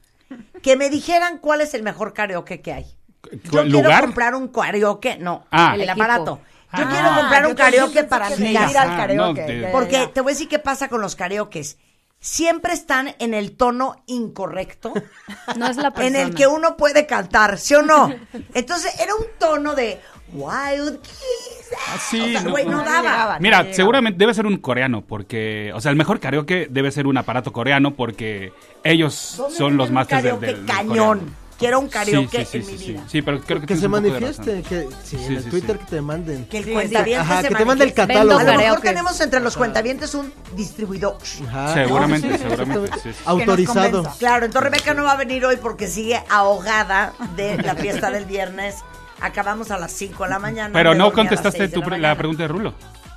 que 0.62 0.76
me 0.76 0.90
dijeran 0.90 1.38
cuál 1.38 1.61
es 1.61 1.75
el 1.75 1.83
mejor 1.83 2.12
karaoke 2.14 2.61
que 2.61 2.73
hay. 2.73 2.85
Yo 3.50 3.61
¿El 3.61 3.71
quiero 3.71 3.83
lugar? 3.83 4.00
comprar 4.02 4.35
un 4.35 4.49
karaoke, 4.49 5.19
no, 5.19 5.47
Ah. 5.50 5.75
el, 5.78 5.88
aparato. 5.88 6.40
Yo 6.76 6.85
Ah, 6.87 6.88
quiero 6.90 7.14
comprar 7.21 7.47
un 7.47 7.54
karaoke 7.54 8.04
para 8.04 8.35
ir 8.35 8.59
al 8.59 8.73
karaoke. 8.97 9.54
no, 9.66 9.71
Porque 9.73 10.09
te 10.12 10.21
voy 10.21 10.33
a 10.33 10.35
decir 10.35 10.49
qué 10.49 10.59
pasa 10.59 10.88
con 10.88 11.00
los 11.00 11.14
karaokes. 11.14 11.76
Siempre 12.26 12.73
están 12.73 13.14
en 13.19 13.35
el 13.35 13.54
tono 13.54 13.97
incorrecto, 14.07 14.95
No 15.59 15.66
es 15.66 15.76
la 15.76 15.90
persona. 15.90 16.21
en 16.21 16.28
el 16.28 16.35
que 16.35 16.47
uno 16.47 16.75
puede 16.78 17.04
cantar, 17.07 17.59
¿sí 17.59 17.75
o 17.75 17.83
no? 17.83 18.14
Entonces 18.54 18.99
era 18.99 19.14
un 19.14 19.26
tono 19.38 19.75
de 19.75 20.00
Wild 20.33 21.02
Kiss. 21.02 21.69
Sí, 22.09 22.21
o 22.21 22.26
sea, 22.33 22.40
no, 22.40 22.50
güey, 22.50 22.64
no, 22.64 22.78
no 22.78 22.85
daba. 22.85 23.00
llegaba. 23.02 23.38
Mira, 23.40 23.66
seguramente 23.75 24.16
debe 24.19 24.33
ser 24.33 24.47
un 24.47 24.57
coreano, 24.57 25.02
porque, 25.02 25.71
o 25.75 25.83
sea, 25.83 25.90
el 25.90 25.97
mejor 25.99 26.19
karaoke 26.19 26.66
debe 26.71 26.90
ser 26.93 27.07
un 27.07 27.19
aparato 27.19 27.52
coreano, 27.52 27.93
porque 27.95 28.54
ellos 28.85 29.35
¿Dónde 29.37 29.57
son 29.59 29.76
los 29.76 29.90
del, 29.90 30.07
karaoke 30.07 30.47
del 30.47 30.64
cañón. 30.64 31.19
coreano. 31.19 31.44
Quiero 31.59 31.79
un 31.79 31.89
karaoke 31.89 32.45
sí, 32.45 32.51
sí, 32.51 32.57
en 32.59 32.65
sí, 32.65 32.73
mi 32.73 32.79
sí, 32.79 32.93
vida. 32.93 33.05
Sí, 33.07 33.23
pero 33.23 33.41
creo 33.41 33.61
que, 33.61 33.67
Que 33.69 33.77
se 33.77 33.87
manifieste, 33.89 34.63
que 34.63 34.89
sí, 35.05 35.17
Sí, 35.17 35.25
en 35.25 35.33
el 35.37 35.45
sí, 35.45 35.51
Twitter 35.51 35.77
sí. 35.79 35.85
que 35.85 35.91
te 35.97 36.01
manden. 36.01 36.47
Que 36.47 36.59
el 36.59 36.65
Sí, 36.65 36.73
cuentaviente 36.73 37.23
Ajá, 37.23 37.43
se 37.43 37.49
que 37.49 37.55
te 37.55 37.65
mande 37.65 37.85
el 37.85 37.95
catálogo. 37.95 38.39
A 38.41 38.45
lo 38.45 38.55
mejor 38.59 38.81
tenemos 38.81 39.21
entre 39.21 39.41
los 39.41 39.57
cuentavientes 39.57 40.15
un 40.15 40.33
distribuidor. 40.57 41.17
Ajá. 41.49 41.75
Seguramente, 41.75 42.27
No, 42.29 42.35
sí, 42.35 42.39
seguramente, 42.43 42.85
exactamente. 42.87 43.01
sí, 43.03 43.19
sí. 43.19 43.23
Autorizado. 43.25 44.03
Claro, 44.19 44.47
entonces 44.47 44.71
Rebeca 44.71 44.95
no 44.95 45.05
va 45.05 45.13
a 45.13 45.17
venir 45.17 45.45
hoy 45.47 45.57
porque 45.57 45.87
sigue 45.87 46.23
ahogada 46.29 47.13
de 47.37 47.57
la 47.63 47.75
fiesta 47.77 48.11
del 48.11 48.25
viernes. 48.25 48.77
Acabamos 49.21 49.71
a 49.71 49.79
las 49.79 49.93
5 49.93 50.25
de 50.25 50.31
la 50.31 50.39
mañana. 50.41 50.73
Pero 50.73 50.95
no 50.95 51.13
contestaste 51.13 51.59
6 51.59 51.71
de 51.71 51.81
tú 51.81 51.89
la 51.91 52.17
pregunta 52.17 52.43
de 52.43 52.49
Rulo. 52.49 52.75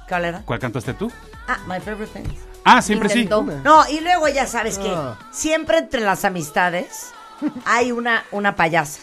¿Cuál 0.08 0.26
era? 0.26 0.42
¿Cuál 0.46 0.60
cantaste 0.60 0.94
tú? 0.94 1.12
Ah, 1.48 1.58
my 1.68 1.80
favorite 1.80 2.14
things. 2.14 2.40
Ah, 2.64 2.82
siempre 2.82 3.10
sí. 3.10 3.28
No, 3.64 3.90
y 3.90 4.00
luego 4.02 4.28
ya 4.28 4.46
sabes 4.46 4.78
que 4.78 4.90
Ah. 4.90 5.18
siempre 5.32 5.80
entre 5.80 6.02
las 6.02 6.24
amistades 6.24 7.08
hay 7.66 7.92
una, 7.92 8.26
una 8.32 8.56
payasa. 8.56 9.02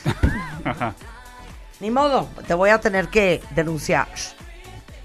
Ni 1.81 1.91
modo, 1.91 2.29
te 2.47 2.55
voy 2.55 2.71
a 2.71 2.81
tener 2.81 3.09
que 3.09 3.43
denunciar. 3.51 4.09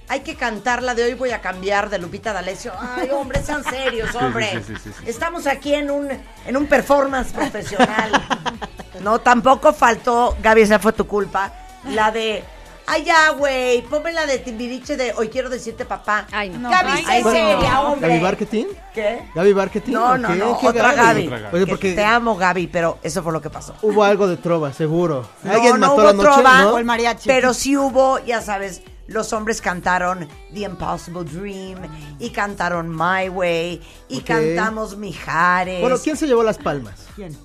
Hay 0.08 0.22
que 0.22 0.36
cantar 0.36 0.82
la 0.82 0.96
de 0.96 1.04
hoy 1.04 1.14
voy 1.14 1.32
a 1.32 1.42
cambiar 1.42 1.90
de 1.90 2.00
Lupita 2.00 2.34
D'Alessio. 2.34 2.74
Ay, 2.80 3.10
hombre, 3.12 3.44
sean 3.44 3.64
serios, 3.64 4.16
hombre. 4.20 4.50
sí, 4.66 4.74
sí, 4.76 4.82
sí, 4.84 4.92
sí. 4.98 5.04
Estamos 5.06 5.46
aquí 5.46 5.76
en 5.76 5.92
un, 5.92 6.10
en 6.46 6.58
un 6.58 6.68
performance 6.68 7.32
profesional. 7.32 8.12
No, 9.02 9.20
tampoco 9.20 9.72
faltó, 9.72 10.36
Gaby, 10.42 10.64
esa 10.64 10.78
fue 10.78 10.92
tu 10.92 11.08
culpa, 11.08 11.54
la 11.86 12.12
de... 12.12 12.44
Ay, 12.92 13.04
ya, 13.04 13.30
güey, 13.32 13.84
ponme 13.84 14.12
la 14.12 14.26
de 14.26 14.40
Timbiriche 14.40 14.98
de 14.98 15.14
Hoy 15.16 15.30
quiero 15.30 15.48
decirte 15.50 15.86
papá. 15.86 16.26
Ay, 16.32 16.50
no. 16.50 16.70
Gaby, 16.72 16.90
Ay, 17.06 17.06
sé 17.06 17.22
no. 17.24 17.32
seria, 17.32 17.82
hombre. 17.82 18.10
¿Gaby 18.10 18.20
Marketing? 18.22 18.66
¿Qué? 18.96 19.30
¿Gaby 19.36 19.54
Marketing? 19.54 19.92
No, 19.94 20.18
no, 20.18 20.36
no, 20.36 20.60
¿Qué 20.60 20.68
otra 20.68 20.94
Gaby. 20.94 21.30
Oye, 21.54 21.68
porque 21.68 21.94
Te 21.94 22.04
amo, 22.04 22.36
Gaby, 22.36 22.68
pero 22.68 22.98
eso 23.04 23.22
fue 23.22 23.32
lo 23.32 23.42
que 23.42 23.50
pasó. 23.52 23.76
hubo 23.84 24.04
algo 24.04 24.28
de 24.28 24.38
trova, 24.38 24.74
seguro. 24.74 25.28
No, 25.44 25.52
¿Alguien 25.54 25.74
no 25.74 25.80
mató 25.80 25.94
hubo 25.94 26.04
la 26.04 26.14
noche? 26.14 26.30
trova, 26.30 26.62
¿no? 26.64 26.70
O 26.74 26.78
el 26.80 26.86
mariachi. 26.86 27.28
Pero 27.28 27.54
sí 27.54 27.78
hubo, 27.78 28.18
ya 28.26 28.42
sabes, 28.42 28.82
los 29.06 29.34
hombres 29.34 29.62
cantaron 29.62 30.28
The 30.54 30.62
Impossible 30.62 31.24
Dream 31.24 31.78
y 32.20 32.30
cantaron 32.32 32.90
My 32.90 33.30
Way 33.30 33.82
y 34.08 34.22
cantamos 34.22 34.98
Mijares. 34.98 35.82
Bueno, 35.82 35.98
¿quién 36.04 36.18
se 36.18 36.26
llevó 36.28 36.44
las 36.44 36.58
palmas? 36.58 37.06
¿Quién? 37.16 37.38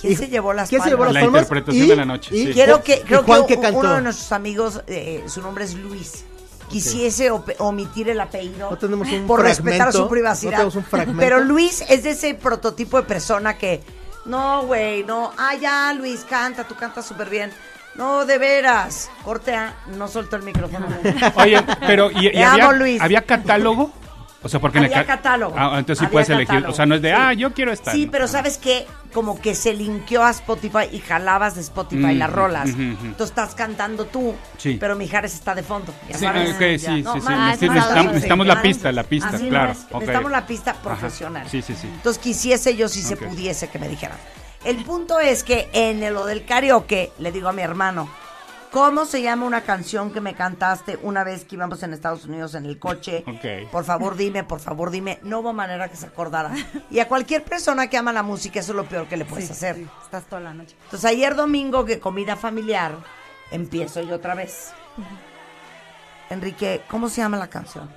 ¿Quién 0.00 0.16
se 0.16 0.28
llevó 0.28 0.52
las 0.52 0.68
¿Quién 0.68 0.82
se 0.82 0.90
llevó 0.90 1.04
las 1.04 1.14
La 1.14 1.20
palmas? 1.20 1.42
interpretación 1.42 1.84
Y- 1.86 1.88
de 1.88 1.96
la 1.96 2.04
noche, 2.04 2.36
y- 2.36 2.46
sí. 2.46 2.52
Quiero 2.52 2.82
que, 2.82 2.96
¿Y 2.96 3.00
creo 3.00 3.22
Juan 3.24 3.46
que 3.46 3.54
uno 3.56 3.94
de 3.94 4.02
nuestros 4.02 4.32
amigos, 4.32 4.80
eh, 4.86 5.24
su 5.26 5.42
nombre 5.42 5.64
es 5.64 5.74
Luis, 5.74 6.24
quisiese 6.68 7.30
omitir 7.58 8.08
el 8.10 8.20
apellido 8.20 8.70
No 8.70 8.76
tenemos 8.78 9.08
un 9.08 9.26
por 9.26 9.40
fragmento, 9.40 9.64
respetar 9.64 9.92
su 9.92 9.98
no 10.00 10.08
privacidad. 10.08 10.50
tenemos 10.52 10.76
un 10.76 10.84
fragmento. 10.84 11.20
Pero 11.20 11.40
Luis 11.40 11.82
es 11.88 12.02
de 12.04 12.10
ese 12.10 12.34
prototipo 12.34 12.96
de 12.98 13.04
persona 13.04 13.56
que, 13.58 13.80
no, 14.26 14.66
güey, 14.66 15.02
no, 15.04 15.32
ah, 15.36 15.54
ya, 15.54 15.92
Luis, 15.94 16.24
canta, 16.28 16.64
tú 16.64 16.74
cantas 16.76 17.06
súper 17.06 17.28
bien. 17.30 17.50
No, 17.94 18.24
de 18.24 18.38
veras. 18.38 19.10
Cortea, 19.24 19.74
no 19.96 20.06
soltó 20.06 20.36
el 20.36 20.42
micrófono. 20.44 20.86
Oye, 21.34 21.60
pero 21.80 22.12
¿y, 22.12 22.28
y 22.28 22.30
Te 22.32 22.44
había, 22.44 22.64
amo, 22.66 22.72
Luis. 22.74 23.00
había 23.00 23.22
catálogo? 23.22 23.90
O 24.40 24.48
sea, 24.48 24.60
porque 24.60 24.78
en 24.78 24.84
el 24.84 24.92
ca- 24.92 25.04
catálogo. 25.04 25.54
Ah, 25.58 25.70
entonces 25.78 25.98
sí 25.98 26.04
Había 26.04 26.12
puedes 26.12 26.28
elegir. 26.30 26.64
O 26.66 26.72
sea, 26.72 26.86
no 26.86 26.94
es 26.94 27.02
de, 27.02 27.10
Sí. 27.10 27.14
ah, 27.18 27.32
yo 27.32 27.52
quiero 27.52 27.72
estar. 27.72 27.92
Sí, 27.92 28.06
¿no? 28.06 28.12
pero 28.12 28.26
Ah. 28.26 28.28
¿sabes 28.28 28.56
qué? 28.58 28.86
Como 29.12 29.40
que 29.40 29.54
se 29.56 29.74
linkeó 29.74 30.22
a 30.22 30.30
Spotify 30.30 30.88
y 30.92 31.00
jalabas 31.00 31.56
de 31.56 31.62
Spotify 31.62 32.14
Mm, 32.14 32.18
las 32.18 32.32
rolas. 32.32 32.70
ujú. 32.70 32.80
Entonces 32.82 33.30
estás 33.30 33.54
cantando 33.56 34.04
tú, 34.04 34.34
Sí. 34.58 34.76
pero 34.78 34.94
Mijares 34.94 35.34
está 35.34 35.54
de 35.56 35.64
fondo. 35.64 35.92
Ya 36.08 36.18
Sí, 36.18 36.24
sabes. 36.24 36.56
sí, 36.56 36.78
Ya. 36.78 36.78
sí, 36.94 37.02
No, 37.02 37.14
sí. 37.14 37.20
más- 37.22 37.60
Necesitamos, 37.60 38.46
la 38.46 38.62
pista, 38.62 38.92
la 38.92 39.02
pista, 39.02 39.28
así 39.30 39.48
claro. 39.48 39.72
es. 39.72 39.78
ok. 39.90 39.94
Necesitamos 39.94 40.30
la 40.30 40.46
pista 40.46 40.70
Ajá. 40.70 40.82
profesional. 40.82 41.48
Sí, 41.48 41.60
sí, 41.60 41.74
sí. 41.74 41.88
Entonces 41.88 42.22
quisiese 42.22 42.76
yo 42.76 42.88
si 42.88 43.02
se 43.02 43.16
pudiese 43.16 43.68
que 43.68 43.78
me 43.80 43.88
dijeran. 43.88 44.18
El 44.64 44.76
punto 44.84 45.18
es 45.18 45.42
que 45.42 45.68
en 45.72 46.12
lo 46.14 46.26
del 46.26 46.44
karaoke 46.44 47.10
le 47.18 47.32
digo 47.32 47.48
a 47.48 47.52
mi 47.52 47.62
hermano, 47.62 48.08
¿cómo 48.72 49.04
se 49.04 49.22
llama 49.22 49.46
una 49.46 49.62
canción 49.62 50.12
que 50.12 50.20
me 50.20 50.34
cantaste 50.34 50.98
una 51.02 51.24
vez 51.24 51.44
que 51.44 51.56
íbamos 51.56 51.82
en 51.82 51.92
Estados 51.94 52.24
Unidos 52.26 52.54
en 52.54 52.66
el 52.66 52.78
coche? 52.78 53.24
Por 53.72 53.84
favor 53.84 54.16
dime, 54.16 54.44
por 54.44 54.60
favor 54.60 54.90
dime. 54.90 55.18
No 55.22 55.40
hubo 55.40 55.52
manera 55.52 55.88
que 55.88 55.96
se 55.96 56.06
acordara. 56.06 56.52
Y 56.90 57.00
a 57.00 57.08
cualquier 57.08 57.44
persona 57.44 57.88
que 57.88 57.96
ama 57.96 58.12
la 58.12 58.22
música 58.22 58.60
eso 58.60 58.72
es 58.72 58.76
lo 58.76 58.84
peor 58.84 59.06
que 59.08 59.16
le 59.16 59.24
puedes 59.24 59.46
Sí, 59.46 59.52
hacer. 59.52 59.76
sí, 59.76 59.86
estás 60.02 60.24
toda 60.24 60.40
la 60.42 60.54
noche. 60.54 60.76
Entonces 60.84 61.04
ayer 61.10 61.34
domingo 61.34 61.84
que 61.84 61.98
comida 62.00 62.36
familiar, 62.36 62.96
empiezo 63.50 64.00
yo 64.02 64.16
otra 64.16 64.34
vez. 64.34 64.72
Enrique, 66.30 66.82
¿cómo 66.88 67.08
se 67.08 67.20
llama 67.22 67.36
la 67.38 67.48
canción? 67.48 67.88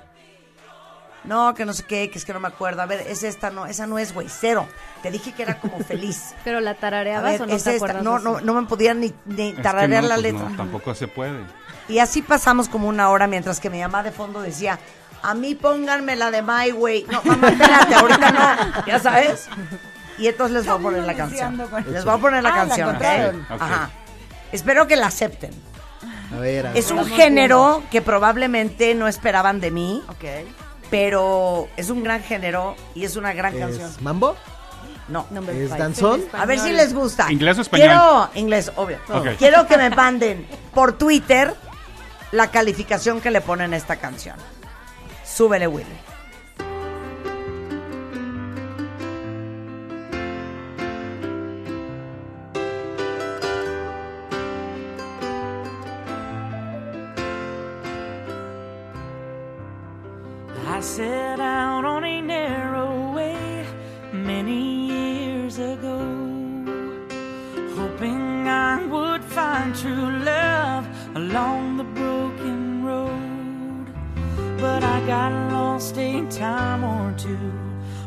No, 1.24 1.54
que 1.54 1.64
no 1.64 1.72
sé 1.72 1.84
qué, 1.84 2.10
que 2.10 2.18
es 2.18 2.24
que 2.24 2.32
no 2.32 2.40
me 2.40 2.48
acuerdo. 2.48 2.82
A 2.82 2.86
ver, 2.86 3.00
es 3.06 3.22
esta, 3.22 3.50
no, 3.50 3.66
esa 3.66 3.86
no 3.86 3.98
es, 3.98 4.12
güey, 4.12 4.28
cero. 4.28 4.66
Te 5.02 5.10
dije 5.10 5.32
que 5.32 5.42
era 5.44 5.58
como 5.60 5.78
feliz. 5.78 6.34
Pero 6.44 6.60
la 6.60 6.72
A 6.72 6.74
tarareabas 6.74 7.32
ver, 7.32 7.42
o 7.42 7.46
no 7.46 7.54
es 7.54 7.62
te 7.64 7.76
esta. 7.76 7.92
No, 8.02 8.18
no, 8.18 8.40
no 8.40 8.54
me 8.60 8.66
podían 8.66 9.00
ni, 9.00 9.12
ni 9.26 9.50
Es 9.50 9.56
que 9.56 9.62
tararear 9.62 10.02
no, 10.02 10.08
la 10.08 10.14
pues 10.16 10.32
letra. 10.32 10.48
no, 10.48 10.56
tampoco 10.56 10.94
se 10.94 11.06
puede. 11.08 11.38
Y 11.88 11.98
así 11.98 12.22
pasamos 12.22 12.68
como 12.68 12.88
una 12.88 13.08
hora 13.10 13.26
mientras 13.26 13.60
que 13.60 13.70
mi 13.70 13.80
mamá 13.80 14.02
de 14.02 14.10
fondo 14.12 14.40
decía, 14.42 14.78
a 15.22 15.34
mí 15.34 15.54
pónganme 15.54 16.16
la 16.16 16.30
de 16.32 16.42
My 16.42 16.72
Way. 16.72 17.06
No, 17.10 17.22
mamá, 17.24 17.48
espérate, 17.50 17.94
ahorita 17.94 18.30
no, 18.32 18.86
ya 18.86 18.98
sabes. 18.98 19.48
Y 20.18 20.26
entonces 20.26 20.56
les 20.58 20.66
voy 20.66 20.76
a 20.78 20.82
poner 20.82 21.04
la 21.04 21.14
canción. 21.14 21.56
Les 21.88 22.04
voy 22.04 22.14
a 22.14 22.18
poner 22.18 22.42
la 22.42 22.48
Ah, 22.50 22.64
la 22.64 22.76
canción. 22.76 22.96
Ok. 22.96 23.60
Ajá. 23.60 23.90
Espero 24.50 24.86
que 24.86 24.96
la 24.96 25.06
acepten. 25.06 25.50
A 26.34 26.38
ver, 26.40 26.66
a 26.66 26.70
ver. 26.70 26.78
Es 26.78 26.90
un 26.90 27.04
género 27.06 27.82
que 27.90 28.02
probablemente 28.02 28.94
no 28.94 29.06
esperaban 29.08 29.60
de 29.60 29.70
mí, 29.70 30.02
Ok. 30.08 30.24
Pero 30.92 31.70
es 31.78 31.88
un 31.88 32.04
gran 32.04 32.22
género 32.22 32.76
y 32.94 33.04
es 33.04 33.16
una 33.16 33.32
gran 33.32 33.58
canción. 33.58 33.90
¿Es 33.90 34.02
mambo? 34.02 34.36
No. 35.08 35.26
¿Es 35.50 35.70
danzón? 35.70 36.22
A 36.34 36.44
ver 36.44 36.58
si 36.58 36.70
les 36.70 36.92
gusta. 36.92 37.32
¿Inglés 37.32 37.56
o 37.56 37.62
español? 37.62 37.88
Quiero 37.88 38.30
inglés, 38.34 38.70
obvio. 38.76 38.98
Quiero 39.38 39.66
que 39.66 39.78
me 39.78 39.88
manden 39.88 40.46
por 40.74 40.98
Twitter 40.98 41.54
la 42.30 42.50
calificación 42.50 43.22
que 43.22 43.30
le 43.30 43.40
ponen 43.40 43.72
a 43.72 43.78
esta 43.78 43.96
canción. 43.96 44.36
Súbele, 45.24 45.66
Willy. 45.66 46.11
I 60.74 60.80
set 60.80 61.38
out 61.38 61.84
on 61.84 62.02
a 62.02 62.22
narrow 62.22 63.12
way 63.12 63.66
many 64.10 64.86
years 64.86 65.58
ago, 65.58 65.98
hoping 67.76 68.48
I 68.48 68.82
would 68.86 69.22
find 69.22 69.76
true 69.76 70.10
love 70.24 70.86
along 71.14 71.76
the 71.76 71.84
broken 71.84 72.86
road. 72.86 73.84
But 74.58 74.82
I 74.82 75.06
got 75.06 75.52
lost 75.52 75.98
a 75.98 76.24
time 76.30 76.84
or 76.84 77.12
two, 77.18 77.52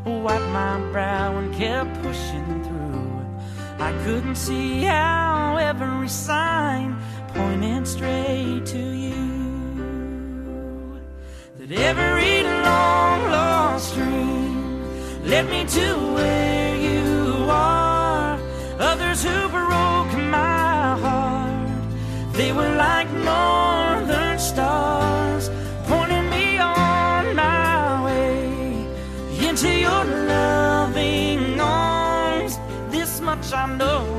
wiped 0.03 0.49
my 0.49 0.79
brow 0.91 1.37
and 1.37 1.53
kept 1.53 1.93
pushing 2.01 2.63
through. 2.63 3.21
I 3.77 3.91
couldn't 4.05 4.37
see 4.37 4.81
how 4.81 5.57
every 5.57 6.09
sign 6.09 6.97
pointed 7.27 7.87
straight 7.87 8.65
to 8.65 8.79
you 8.79 9.04
every 11.89 12.41
long 12.67 13.19
lost 13.35 13.93
dream 13.93 14.53
led 15.31 15.45
me 15.53 15.61
to 15.77 15.87
where 16.15 16.75
you 16.87 17.45
are. 17.49 18.39
Others 18.79 19.23
who 19.23 19.37
broke 19.49 20.13
my 20.39 20.97
heart, 21.05 21.69
they 22.33 22.51
were 22.51 22.73
like 22.87 23.09
northern 23.11 24.39
stars, 24.39 25.49
pointing 25.89 26.27
me 26.35 26.57
on 26.57 27.35
my 27.35 28.03
way 28.07 28.37
into 29.47 29.69
your 29.85 30.03
loving 30.33 31.59
arms. 31.59 32.53
This 32.89 33.21
much 33.21 33.53
I 33.53 33.65
know 33.77 34.14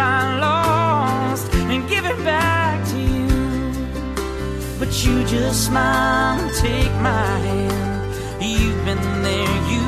I 0.00 0.38
lost 0.38 1.52
and 1.54 1.88
give 1.88 2.04
it 2.04 2.18
back 2.24 2.86
to 2.92 2.98
you. 2.98 3.28
But 4.78 4.90
you 5.04 5.24
just 5.24 5.66
smile 5.66 6.40
and 6.40 6.54
take 6.54 6.92
my 7.00 7.38
hand. 7.48 8.14
You've 8.42 8.84
been 8.84 9.22
there, 9.22 9.56
you 9.72 9.86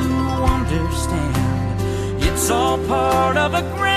understand. 0.57 2.23
It's 2.23 2.50
all 2.50 2.79
part 2.87 3.37
of 3.37 3.55
a 3.55 3.62
grander 3.77 3.88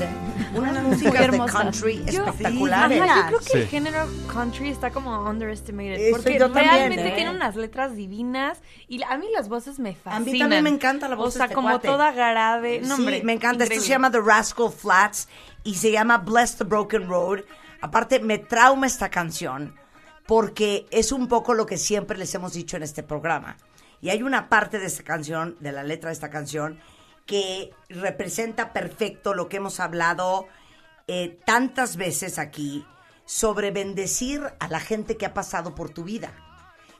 ¿eh? 0.00 0.08
Unas 0.54 0.82
músicas 0.82 1.30
de 1.30 1.38
country 1.38 2.04
Yo- 2.06 2.24
espectaculares. 2.26 3.00
Ajá, 3.02 3.30
yo 3.30 3.38
creo 3.38 3.40
que 3.52 3.58
el 3.58 3.64
Sí. 3.64 3.68
género 3.70 4.06
country 4.32 4.70
está 4.70 4.90
como 4.90 5.28
underestimated. 5.28 5.94
Eso 6.00 6.16
porque 6.16 6.38
yo 6.38 6.50
también, 6.50 6.74
realmente 6.74 7.08
¿eh? 7.08 7.12
tiene 7.14 7.30
unas 7.30 7.56
letras 7.56 7.94
divinas 7.96 8.60
y 8.88 9.02
a 9.02 9.16
mí 9.18 9.26
las 9.34 9.48
voces 9.48 9.78
me 9.78 9.90
A 9.90 9.94
fascinan. 9.94 10.24
mí 10.32 10.38
también 10.38 10.64
me 10.64 10.70
encanta 10.70 11.08
la 11.08 11.16
voz 11.16 11.26
O 11.26 11.28
de 11.28 11.32
sea, 11.36 11.44
este 11.44 11.54
como 11.54 11.68
cuate. 11.68 11.88
toda 11.88 12.12
grave. 12.12 12.80
No, 12.82 12.96
sí, 12.96 13.02
hombre, 13.02 13.22
me 13.24 13.32
encanta. 13.32 13.64
Esto 13.64 13.74
se 13.74 13.80
increíble. 13.80 13.88
llama 13.94 14.10
The 14.10 14.20
Rascal 14.20 14.70
Flats 14.72 15.28
y 15.64 15.74
se 15.74 15.90
llama 15.92 16.18
Bless 16.18 16.56
the 16.56 16.64
Broken 16.64 17.08
Road. 17.08 17.40
Aparte, 17.80 18.20
me 18.20 18.38
trauma 18.38 18.86
esta 18.86 19.08
canción 19.10 19.74
porque 20.26 20.86
es 20.90 21.12
un 21.12 21.28
poco 21.28 21.54
lo 21.54 21.66
que 21.66 21.76
siempre 21.76 22.18
les 22.18 22.34
hemos 22.34 22.52
dicho 22.54 22.76
en 22.76 22.82
este 22.82 23.02
programa. 23.02 23.56
Y 24.00 24.10
hay 24.10 24.22
una 24.22 24.48
parte 24.48 24.78
de 24.78 24.86
esta 24.86 25.02
canción, 25.02 25.56
de 25.60 25.72
la 25.72 25.82
letra 25.82 26.08
de 26.10 26.14
esta 26.14 26.30
canción, 26.30 26.78
que 27.26 27.72
representa 27.88 28.72
perfecto 28.72 29.34
lo 29.34 29.48
que 29.48 29.58
hemos 29.58 29.80
hablado 29.80 30.46
eh, 31.08 31.38
tantas 31.44 31.96
veces 31.96 32.38
aquí 32.38 32.86
sobre 33.24 33.72
bendecir 33.72 34.42
a 34.60 34.68
la 34.68 34.80
gente 34.80 35.16
que 35.16 35.26
ha 35.26 35.34
pasado 35.34 35.74
por 35.74 35.90
tu 35.90 36.04
vida 36.04 36.32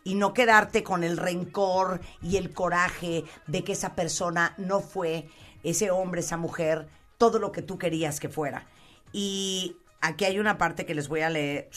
y 0.04 0.14
no 0.14 0.34
quedarte 0.34 0.84
con 0.84 1.02
el 1.02 1.16
rencor 1.16 2.00
y 2.22 2.36
el 2.36 2.52
coraje 2.52 3.24
de 3.46 3.64
que 3.64 3.72
esa 3.72 3.96
persona 3.96 4.54
no 4.56 4.80
fue, 4.80 5.28
ese 5.64 5.90
hombre, 5.90 6.20
esa 6.20 6.36
mujer, 6.36 6.88
todo 7.18 7.40
lo 7.40 7.50
que 7.50 7.62
tú 7.62 7.78
querías 7.78 8.20
que 8.20 8.28
fuera. 8.28 8.66
Y 9.12 9.76
aquí 10.00 10.24
hay 10.24 10.38
una 10.38 10.58
parte 10.58 10.86
que 10.86 10.94
les 10.94 11.08
voy 11.08 11.22
a 11.22 11.30
leer. 11.30 11.70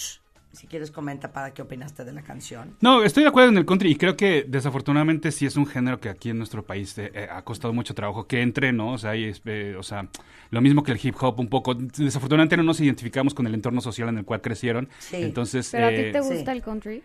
Si 0.51 0.65
quieres, 0.65 0.89
comenta 0.89 1.31
para 1.31 1.53
qué 1.53 1.61
opinaste 1.61 2.03
de 2.03 2.11
la 2.11 2.23
canción. 2.23 2.75
No, 2.81 3.03
estoy 3.03 3.23
de 3.23 3.29
acuerdo 3.29 3.49
en 3.49 3.57
el 3.57 3.65
country 3.65 3.91
y 3.91 3.95
creo 3.95 4.17
que 4.17 4.45
desafortunadamente 4.47 5.31
sí 5.31 5.45
es 5.45 5.55
un 5.55 5.67
género 5.67 5.99
que 5.99 6.09
aquí 6.09 6.31
en 6.31 6.37
nuestro 6.37 6.65
país 6.65 6.97
eh, 6.97 7.11
eh, 7.13 7.27
ha 7.31 7.43
costado 7.43 7.71
mucho 7.71 7.93
trabajo 7.93 8.25
que 8.25 8.41
entre, 8.41 8.73
¿no? 8.73 8.93
O 8.93 8.97
sea, 8.97 9.15
y 9.15 9.31
eh, 9.45 9.75
o 9.77 9.83
sea, 9.83 10.07
lo 10.49 10.61
mismo 10.61 10.83
que 10.83 10.91
el 10.91 10.99
hip 11.01 11.15
hop 11.21 11.39
un 11.39 11.49
poco. 11.49 11.75
Desafortunadamente 11.75 12.57
no 12.57 12.63
nos 12.63 12.79
identificamos 12.81 13.33
con 13.33 13.45
el 13.45 13.53
entorno 13.53 13.79
social 13.79 14.09
en 14.09 14.17
el 14.17 14.25
cual 14.25 14.41
crecieron. 14.41 14.89
Sí. 14.97 15.17
Entonces, 15.17 15.69
¿Pero 15.71 15.85
a 15.85 15.89
ti 15.89 16.11
te 16.11 16.23
sí. 16.23 16.33
gusta 16.33 16.51
el 16.51 16.63
country? 16.63 17.03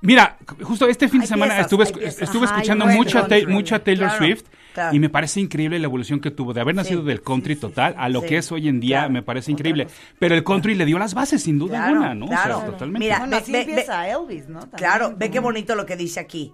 Mira, 0.00 0.38
justo 0.62 0.86
este 0.86 1.08
fin 1.08 1.20
de 1.22 1.26
semana 1.26 1.54
piezas, 1.54 1.66
estuve, 1.66 1.84
hay 1.84 1.90
escu- 1.92 1.98
piezas. 1.98 2.22
estuve 2.22 2.44
Ajá, 2.46 2.54
escuchando 2.56 2.86
mucha, 2.86 3.20
country. 3.20 3.42
Ta- 3.44 3.48
mucha 3.48 3.78
Taylor 3.84 4.08
Claro, 4.08 4.24
Swift 4.24 4.44
claro. 4.74 4.96
y 4.96 5.00
me 5.00 5.08
parece 5.10 5.40
increíble 5.40 5.78
la 5.80 5.84
evolución 5.86 6.20
que 6.20 6.30
tuvo 6.30 6.52
de 6.54 6.60
haber 6.60 6.76
nacido 6.76 7.00
Sí, 7.00 7.06
del 7.08 7.22
country 7.22 7.54
sí, 7.56 7.60
total 7.60 7.92
sí, 7.94 7.98
a 8.00 8.08
lo 8.08 8.20
sí. 8.20 8.26
que 8.28 8.36
es 8.38 8.52
hoy 8.52 8.68
en 8.68 8.78
día, 8.78 8.98
Claro, 8.98 9.12
me 9.12 9.22
parece 9.22 9.50
increíble. 9.50 9.88
Pero 10.20 10.36
el 10.36 10.44
country 10.44 10.74
le 10.76 10.84
dio 10.84 10.98
las 11.00 11.14
bases 11.14 11.42
sin 11.42 11.58
duda 11.58 11.78
Claro, 11.78 11.94
alguna, 11.96 12.14
¿no? 12.14 12.26
O 12.26 12.28
sea, 12.28 12.42
claro. 12.44 12.60
totalmente. 12.70 13.04
Mira, 13.06 13.18
Bueno, 13.18 13.30
ve- 13.32 13.36
así 13.42 13.52
ve- 13.52 13.60
empieza 13.62 14.02
ve- 14.02 14.10
Elvis, 14.12 14.48
¿no? 14.48 14.60
También, 14.60 14.78
Claro, 14.78 15.14
ve 15.16 15.30
qué 15.32 15.40
bonito 15.40 15.74
lo 15.74 15.84
que 15.84 15.96
dice 15.96 16.20
aquí. 16.20 16.52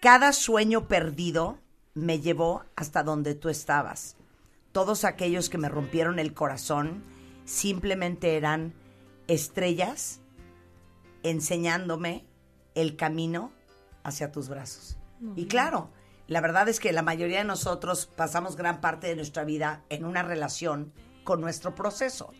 Cada 0.00 0.32
sueño 0.34 0.86
perdido 0.86 1.58
me 1.94 2.20
llevó 2.20 2.64
hasta 2.76 3.02
donde 3.02 3.34
tú 3.34 3.48
estabas. 3.48 4.16
Todos 4.72 5.04
aquellos 5.04 5.48
que 5.48 5.56
me 5.58 5.68
rompieron 5.70 6.18
el 6.18 6.34
corazón 6.34 7.02
simplemente 7.44 8.36
eran 8.36 8.72
estrellas 9.28 10.20
enseñándome 11.22 12.24
el 12.74 12.96
camino 12.96 13.52
hacia 14.04 14.32
tus 14.32 14.48
brazos. 14.48 14.96
Y 15.36 15.46
claro, 15.46 15.90
la 16.26 16.40
verdad 16.40 16.68
es 16.68 16.80
que 16.80 16.92
la 16.92 17.02
mayoría 17.02 17.38
de 17.38 17.44
nosotros 17.44 18.06
pasamos 18.16 18.56
gran 18.56 18.80
parte 18.80 19.06
de 19.06 19.16
nuestra 19.16 19.44
vida 19.44 19.84
en 19.88 20.04
una 20.04 20.22
relación 20.22 20.92
con 21.24 21.40
nuestro 21.40 21.74
proceso, 21.74 22.32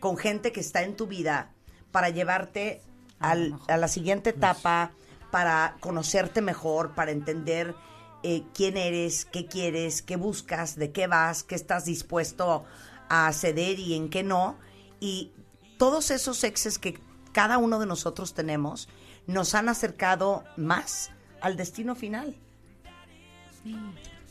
con 0.00 0.16
gente 0.16 0.52
que 0.52 0.60
está 0.60 0.82
en 0.82 0.96
tu 0.96 1.06
vida 1.06 1.52
para 1.92 2.08
llevarte 2.08 2.80
al- 3.18 3.58
a 3.68 3.76
la 3.76 3.88
siguiente 3.88 4.30
etapa, 4.30 4.92
para 5.30 5.76
conocerte 5.80 6.40
mejor, 6.40 6.94
para 6.94 7.10
entender 7.10 7.74
eh, 8.22 8.42
quién 8.54 8.76
eres, 8.76 9.24
qué 9.24 9.46
quieres, 9.46 10.02
qué 10.02 10.16
buscas, 10.16 10.76
de 10.76 10.92
qué 10.92 11.06
vas, 11.06 11.42
qué 11.42 11.54
estás 11.54 11.84
dispuesto 11.86 12.64
a 13.08 13.32
ceder 13.32 13.78
y 13.78 13.94
en 13.94 14.10
qué 14.10 14.22
no. 14.22 14.56
Y 15.00 15.32
todos 15.78 16.10
esos 16.10 16.44
exes 16.44 16.78
que 16.78 17.00
cada 17.32 17.58
uno 17.58 17.78
de 17.78 17.86
nosotros 17.86 18.34
tenemos 18.34 18.88
nos 19.32 19.54
han 19.54 19.68
acercado 19.68 20.44
más 20.56 21.10
al 21.40 21.56
destino 21.56 21.94
final. 21.94 22.34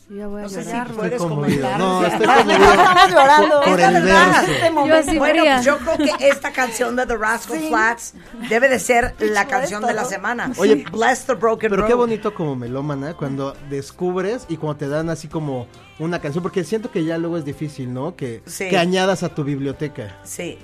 Yo 0.08 0.16
ya 0.16 0.26
voy 0.26 0.40
a 0.40 0.42
No 0.42 0.48
sé 0.48 0.64
llorar. 0.64 0.88
si 0.88 0.92
puedes 0.94 1.22
comentar. 1.22 1.78
No, 1.78 2.04
estoy 2.06 2.26
llorando. 2.26 3.60
Por 3.64 3.80
el 3.80 4.02
verso. 4.02 4.52
Este 4.52 4.70
momento. 4.72 5.12
Yo 5.12 5.18
bueno, 5.20 5.44
pues 5.44 5.64
yo 5.64 5.78
creo 5.78 5.96
que 6.18 6.28
esta 6.28 6.50
canción 6.52 6.96
de 6.96 7.06
The 7.06 7.16
Rascal 7.16 7.60
Flats 7.68 8.14
debe 8.48 8.68
de 8.68 8.80
ser 8.80 9.14
la 9.20 9.46
canción 9.46 9.84
de 9.86 9.94
la 9.94 10.04
semana. 10.04 10.50
Oye, 10.58 10.84
Bless 10.90 11.26
the 11.26 11.34
Broken 11.34 11.70
Pero 11.70 11.82
Road. 11.82 11.88
qué 11.88 11.94
bonito 11.94 12.34
como 12.34 12.56
melómana 12.56 13.14
cuando 13.14 13.54
descubres 13.68 14.46
y 14.48 14.56
cuando 14.56 14.78
te 14.78 14.88
dan 14.88 15.10
así 15.10 15.28
como 15.28 15.68
una 16.00 16.18
canción, 16.20 16.42
porque 16.42 16.64
siento 16.64 16.90
que 16.90 17.04
ya 17.04 17.16
luego 17.16 17.36
es 17.38 17.44
difícil, 17.44 17.94
¿no? 17.94 18.16
Que, 18.16 18.42
Sí. 18.46 18.68
que 18.68 18.78
añadas 18.78 19.22
a 19.22 19.28
tu 19.28 19.44
biblioteca. 19.44 20.16
Sí. 20.24 20.58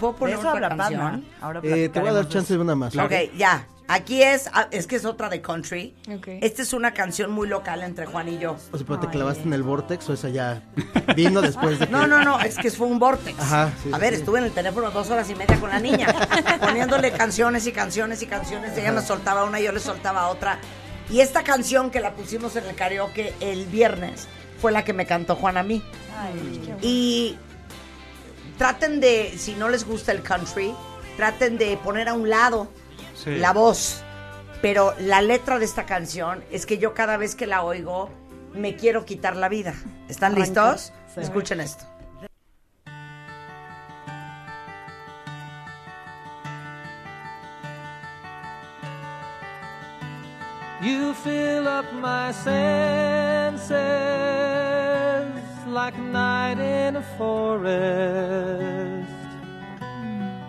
¿Puedo 0.00 0.16
poner 0.16 0.36
otra 0.38 0.74
canción? 0.74 1.22
Ahora 1.42 1.60
Eh, 1.62 1.90
te 1.92 2.00
voy 2.00 2.08
a 2.08 2.12
dar 2.14 2.28
chance 2.28 2.50
de 2.54 2.58
una 2.60 2.74
más. 2.74 2.96
Ok, 2.96 3.12
ya. 3.36 3.66
Aquí 3.88 4.22
es, 4.22 4.50
ah, 4.52 4.66
es 4.72 4.86
que 4.86 4.96
es 4.96 5.04
otra 5.04 5.28
de 5.28 5.40
country. 5.40 5.94
Esta 6.40 6.62
es 6.62 6.72
una 6.72 6.92
canción 6.92 7.30
muy 7.30 7.46
local 7.46 7.82
entre 7.82 8.06
Juan 8.06 8.28
y 8.28 8.38
yo. 8.38 8.56
O 8.72 8.76
sea, 8.76 8.86
pero 8.86 8.98
te 8.98 9.08
clavaste 9.08 9.44
en 9.44 9.52
el 9.52 9.62
vortex 9.62 10.08
o 10.08 10.12
esa 10.12 10.28
ya 10.28 10.62
vino 11.14 11.40
después 11.40 11.78
de 11.78 11.86
que... 11.86 11.92
No, 11.92 12.06
no, 12.06 12.22
no, 12.22 12.40
es 12.40 12.56
que 12.56 12.70
fue 12.70 12.88
un 12.88 12.98
vortex. 12.98 13.38
Ajá, 13.38 13.72
sí, 13.82 13.90
a 13.92 13.96
sí, 13.96 14.00
ver, 14.00 14.14
sí. 14.14 14.20
estuve 14.20 14.38
en 14.38 14.46
el 14.46 14.52
teléfono 14.52 14.90
dos 14.90 15.08
horas 15.10 15.30
y 15.30 15.36
media 15.36 15.58
con 15.60 15.70
la 15.70 15.78
niña, 15.78 16.08
poniéndole 16.60 17.12
canciones 17.12 17.66
y 17.66 17.72
canciones 17.72 18.22
y 18.22 18.26
canciones. 18.26 18.76
Ella 18.76 18.90
me 18.90 19.02
soltaba 19.02 19.44
una, 19.44 19.60
yo 19.60 19.70
le 19.70 19.80
soltaba 19.80 20.28
otra. 20.28 20.58
Y 21.08 21.20
esta 21.20 21.44
canción 21.44 21.90
que 21.90 22.00
la 22.00 22.14
pusimos 22.14 22.56
en 22.56 22.66
el 22.66 22.74
karaoke 22.74 23.34
el 23.40 23.66
viernes, 23.66 24.26
fue 24.60 24.72
la 24.72 24.84
que 24.84 24.92
me 24.92 25.06
cantó 25.06 25.36
Juan 25.36 25.56
a 25.56 25.62
mí. 25.62 25.82
Y 26.82 27.36
traten 28.58 29.00
de, 29.00 29.34
si 29.38 29.54
no 29.54 29.68
les 29.68 29.86
gusta 29.86 30.12
el 30.12 30.22
country, 30.22 30.74
traten 31.16 31.58
de 31.58 31.76
poner 31.76 32.08
a 32.08 32.14
un 32.14 32.28
lado 32.28 32.68
Sí. 33.16 33.36
la 33.36 33.52
voz. 33.52 34.02
Pero 34.62 34.94
la 35.00 35.20
letra 35.22 35.58
de 35.58 35.64
esta 35.64 35.84
canción 35.86 36.42
es 36.50 36.66
que 36.66 36.78
yo 36.78 36.94
cada 36.94 37.16
vez 37.16 37.34
que 37.34 37.46
la 37.46 37.62
oigo 37.62 38.10
me 38.54 38.76
quiero 38.76 39.04
quitar 39.04 39.36
la 39.36 39.48
vida. 39.48 39.74
¿Están 40.08 40.32
Arranca. 40.32 40.72
listos? 40.72 40.92
Sí. 41.14 41.20
Escuchen 41.20 41.60
esto. 41.60 41.84
You 50.82 51.14
fill 51.14 51.66
up 51.66 51.86
my 51.94 52.32
senses 52.32 53.72
like 55.66 55.94
a 55.96 56.00
night 56.00 56.58
in 56.58 56.96
a 56.96 57.02
forest, 57.16 59.05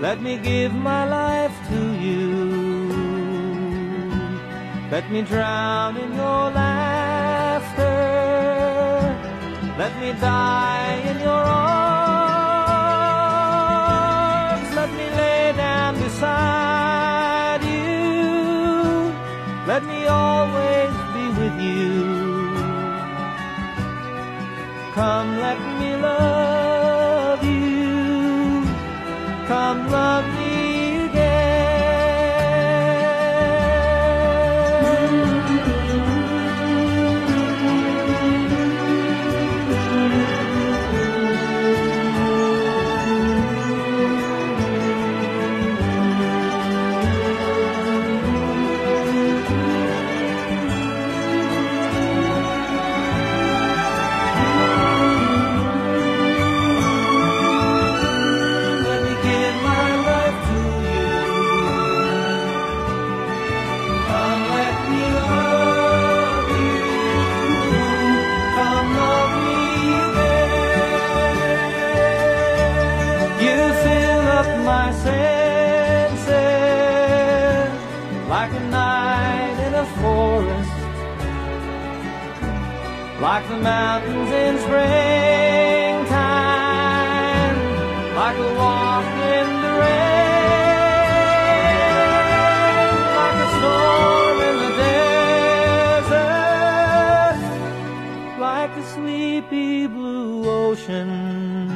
Let 0.00 0.22
me 0.22 0.38
give 0.38 0.72
my 0.72 1.04
life 1.08 1.56
to 1.70 1.92
you. 1.98 2.88
Let 4.92 5.10
me 5.10 5.22
drown 5.22 5.96
in 5.96 6.14
your 6.14 6.50
laughter. 6.52 7.82
Let 9.76 9.98
me 10.00 10.12
die 10.20 11.02
in 11.10 11.18
your 11.18 11.30
arms. 11.30 11.88
Let 14.76 14.90
me 14.92 15.10
lay 15.20 15.52
down 15.56 15.94
beside 15.98 17.64
you. 17.64 19.12
Let 19.66 19.82
me 19.84 20.06
always 20.06 20.92
be 21.12 21.28
with 21.40 21.60
you. 21.60 22.04
Come, 24.94 25.38
let 25.40 25.58
Come, 29.98 30.37
sleepy 98.94 99.86
blue 99.86 100.48
ocean. 100.48 101.68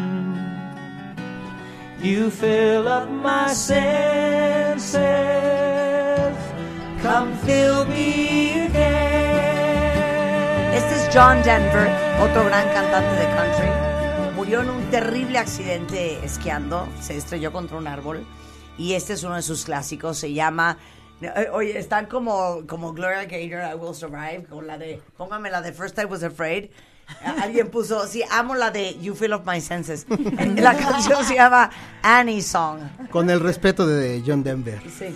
You 2.02 2.30
fill 2.30 2.88
up 2.88 3.08
my 3.10 3.52
senses. 3.54 4.92
Come 7.02 7.32
fill 7.44 7.84
me 7.86 8.66
again. 8.66 9.92
Este 10.74 10.94
es 10.94 11.08
John 11.12 11.42
Denver, 11.42 11.88
otro 12.20 12.44
gran 12.44 12.68
cantante 12.72 13.14
de 13.16 13.26
country. 13.36 13.68
Murió 14.34 14.62
en 14.62 14.70
un 14.70 14.82
terrible 14.90 15.38
accidente 15.38 16.18
esquiando, 16.24 16.88
se 17.00 17.16
estrelló 17.16 17.52
contra 17.52 17.76
un 17.76 17.86
árbol 17.86 18.26
y 18.78 18.94
este 18.94 19.12
es 19.12 19.22
uno 19.22 19.36
de 19.36 19.42
sus 19.42 19.64
clásicos, 19.64 20.18
se 20.18 20.32
llama... 20.32 20.78
eh, 21.20 21.48
Oye, 21.52 21.78
están 21.78 22.06
como, 22.06 22.66
como 22.66 22.92
Gloria 22.92 23.24
Gaynor, 23.26 23.62
I 23.70 23.74
Will 23.74 23.94
Survive, 23.94 24.46
con 24.48 24.66
la 24.66 24.78
de, 24.78 25.00
póngame 25.16 25.50
la 25.50 25.60
de 25.62 25.72
First 25.72 25.96
I 25.98 26.06
Was 26.06 26.24
Afraid. 26.24 26.70
Alguien 27.42 27.68
puso, 27.68 28.06
sí, 28.06 28.22
amo 28.30 28.54
la 28.54 28.70
de 28.70 28.96
You 29.00 29.14
Fill 29.14 29.34
Up 29.34 29.42
My 29.46 29.60
Senses. 29.60 30.06
La 30.56 30.74
canción 30.76 31.24
se 31.24 31.34
llama 31.34 31.70
Annie 32.02 32.42
Song. 32.42 32.78
Con 33.10 33.30
el 33.30 33.40
respeto 33.40 33.86
de 33.86 34.22
John 34.26 34.42
Denver. 34.42 34.80
Sí. 34.98 35.06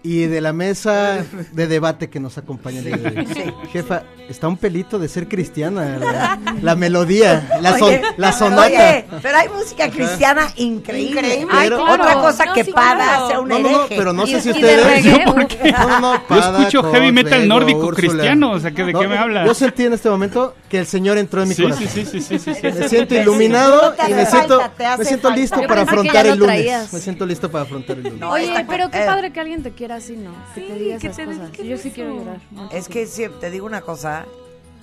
Y 0.00 0.26
de 0.26 0.40
la 0.40 0.52
mesa 0.52 1.24
de 1.52 1.66
debate 1.66 2.08
que 2.08 2.20
nos 2.20 2.38
acompaña 2.38 2.80
de 2.82 2.92
hoy. 2.94 3.26
Sí. 3.34 3.42
Jefa, 3.72 4.04
está 4.28 4.46
un 4.46 4.56
pelito 4.56 4.96
de 4.96 5.08
ser 5.08 5.26
cristiana. 5.26 5.98
La, 5.98 6.38
la 6.62 6.76
melodía, 6.76 7.58
la, 7.60 7.76
son- 7.76 7.88
Oye, 7.88 8.02
la 8.16 8.32
sonata. 8.32 8.66
Oye, 8.68 9.04
pero 9.20 9.36
hay 9.38 9.48
música 9.48 9.90
cristiana 9.90 10.46
increíble. 10.56 11.20
Increíble. 11.20 11.48
Ay, 11.52 11.68
Pero- 11.68 11.82
Otra 11.82 12.14
cosa 12.14 12.44
No, 12.46 12.54
que 12.54 12.64
sí, 12.64 12.72
claro. 12.72 13.28
sea 13.28 13.40
un 13.40 13.48
No, 13.48 13.58
no, 13.58 13.70
no, 13.72 13.86
pero 13.88 14.12
no 14.12 14.24
Y- 14.24 14.30
sé 14.30 14.40
si 14.40 14.50
ustedes. 14.52 15.04
Yo. 15.04 15.18
No, 15.26 16.00
no, 16.00 16.22
Yo 16.30 16.58
escucho 16.58 16.92
heavy 16.92 17.10
metal 17.12 17.48
nórdico 17.48 17.80
Úrsula. 17.88 17.96
cristiano, 18.12 18.52
o 18.52 18.60
sea, 18.60 18.70
¿que 18.70 18.84
¿de 18.84 18.92
No, 18.92 19.00
qué 19.00 19.08
me 19.08 19.18
hablas? 19.18 19.46
Yo 19.48 19.52
sentí 19.54 19.84
en 19.84 19.94
este 19.94 20.08
momento 20.08 20.54
que 20.68 20.78
el 20.78 20.86
Señor 20.86 21.18
entró 21.18 21.42
en 21.42 21.48
mi 21.48 21.54
Sí, 21.54 21.62
corazón. 21.62 21.88
sí, 21.88 22.04
sí, 22.04 22.20
sí, 22.20 22.20
sí, 22.20 22.38
sí, 22.38 22.54
sí. 22.54 22.62
Me 22.62 22.88
siento 22.88 23.14
iluminado 23.14 23.94
y 24.08 24.12
me 24.14 24.26
siento, 24.26 24.60
me 24.98 25.04
siento 25.04 25.30
listo 25.30 25.60
para 25.66 25.82
afrontar 25.82 26.26
el 26.26 26.38
lunes. 26.38 26.92
Me 26.92 26.98
siento 27.00 27.26
listo 27.26 27.50
para 27.50 27.64
afrontar 27.64 27.96
el 27.98 28.04
lunes. 28.04 28.22
Oye, 28.22 28.64
pero 28.68 28.90
qué 28.90 28.98
padre 28.98 29.32
que 29.32 29.40
alguien 29.40 29.62
te 29.62 29.72
quiera 29.72 29.96
así, 29.96 30.16
¿no? 30.16 30.32
Que 30.54 30.60
te 30.62 30.74
diga 30.74 30.96
esas 30.96 31.18
cosas. 31.18 31.52
Yo 31.52 31.76
sí 31.78 31.90
quiero 31.90 32.16
llorar. 32.18 32.40
Es 32.72 32.88
que 32.88 33.06
si 33.06 33.28
te 33.40 33.50
digo 33.50 33.66
una 33.66 33.80
cosa, 33.80 34.24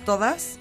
todas 0.05 0.57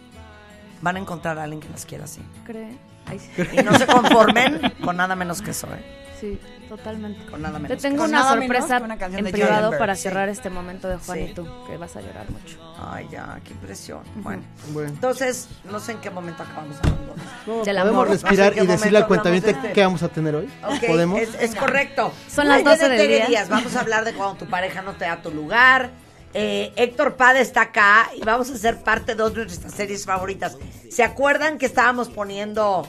van 0.83 0.97
a 0.97 0.99
encontrar 0.99 1.39
a 1.39 1.45
alguien 1.45 1.61
que 1.61 1.69
las 1.71 1.87
quiera 1.87 2.05
así. 2.05 2.21
¿Cree? 2.45 2.77
Ay, 3.07 3.19
sí. 3.19 3.43
Y 3.53 3.63
no 3.63 3.77
se 3.79 3.87
conformen 3.87 4.61
con 4.83 4.97
nada 4.97 5.15
menos 5.17 5.43
que 5.43 5.51
eso, 5.51 5.67
¿eh? 5.75 5.85
Sí, 6.21 6.39
totalmente. 6.69 7.27
Con 7.31 7.43
nada 7.43 7.57
Te 7.59 7.63
menos. 7.65 7.83
tengo 7.83 7.99
Con 7.99 8.11
una 8.11 8.23
sorpresa 8.29 8.79
una 8.83 8.95
en 8.95 9.25
de 9.25 9.31
privado 9.33 9.77
para 9.77 9.95
sí. 9.95 10.03
cerrar 10.05 10.29
este 10.29 10.49
momento 10.49 10.89
de 10.89 10.97
Juan 10.97 11.19
Sí. 11.19 11.25
y 11.31 11.35
tú, 11.35 11.47
que 11.67 11.77
vas 11.77 11.95
a 11.97 12.01
llorar 12.01 12.31
mucho. 12.31 12.57
Ay, 12.91 13.07
ya, 13.11 13.39
qué 13.45 13.53
impresión. 13.53 14.01
Bueno, 14.17 14.43
Bueno. 14.73 14.89
entonces, 14.89 15.49
no 15.71 15.81
sé 15.81 15.93
en 15.93 15.99
qué 15.99 16.11
momento 16.11 16.43
acabamos 16.45 16.77
hablando. 16.79 17.15
No, 17.47 17.53
Del 17.65 17.77
podemos 17.77 17.89
amor. 17.91 18.09
respirar 18.11 18.47
No 18.49 18.53
sé 18.55 18.59
en 18.61 18.65
y 18.65 18.69
decirle 18.69 18.99
al 18.99 19.05
hablamos 19.05 19.25
de 19.43 19.51
este- 19.51 19.73
qué 19.73 19.83
vamos 19.83 20.03
a 20.03 20.09
tener 20.09 20.35
hoy. 20.37 20.49
¿Podemos? 20.87 21.21
Es, 21.21 21.35
es 21.41 21.55
correcto. 21.57 22.13
Son 22.29 22.49
las 22.49 22.63
Muy 22.63 22.71
12 22.73 22.89
bien, 22.89 23.09
del 23.09 23.27
día. 23.27 23.47
Vamos 23.51 23.77
a 23.77 23.81
hablar 23.81 24.05
de 24.05 24.15
cuando 24.15 24.37
tu 24.37 24.47
pareja 24.47 24.81
no 24.83 24.93
te 24.93 25.05
da 25.05 25.21
tu 25.21 25.31
lugar. 25.31 25.91
Eh, 26.35 26.73
Héctor 26.77 27.15
Pada 27.17 27.41
está 27.41 27.63
acá 27.63 28.11
y 28.17 28.21
vamos 28.25 28.51
a 28.51 28.57
ser 28.57 28.83
parte 28.83 29.13
de 29.13 29.23
dos 29.23 29.35
de 29.35 29.45
nuestras 29.45 29.73
series 29.73 30.05
favoritas. 30.05 30.59
¿Se 30.91 31.03
acuerdan 31.05 31.59
que 31.59 31.67
estábamos 31.67 32.09
poniendo 32.09 32.89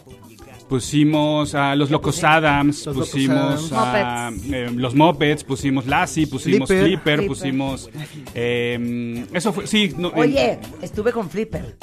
Pusimos 0.67 1.53
a 1.53 1.75
los 1.75 1.91
Locos 1.91 2.23
Adams, 2.23 2.88
Los 2.88 2.95
Locos 2.95 3.10
pusimos 3.12 3.71
a 3.71 4.31
eh, 4.51 4.71
los 4.73 4.95
Mopeds, 4.95 5.43
pusimos 5.43 5.86
Lassie, 5.86 6.25
pusimos 6.25 6.67
Flipper. 6.67 6.86
Flipper, 6.88 7.17
Flipper. 7.19 7.27
pusimos... 7.27 7.89
eh, 8.34 9.25
eso 9.31 9.53
fue, 9.53 9.67
sí. 9.67 9.93
no, 9.95 10.08
eh, 10.08 10.13
Oye, 10.15 10.60
estuve 10.81 11.12
con 11.12 11.29
Flipper. 11.29 11.77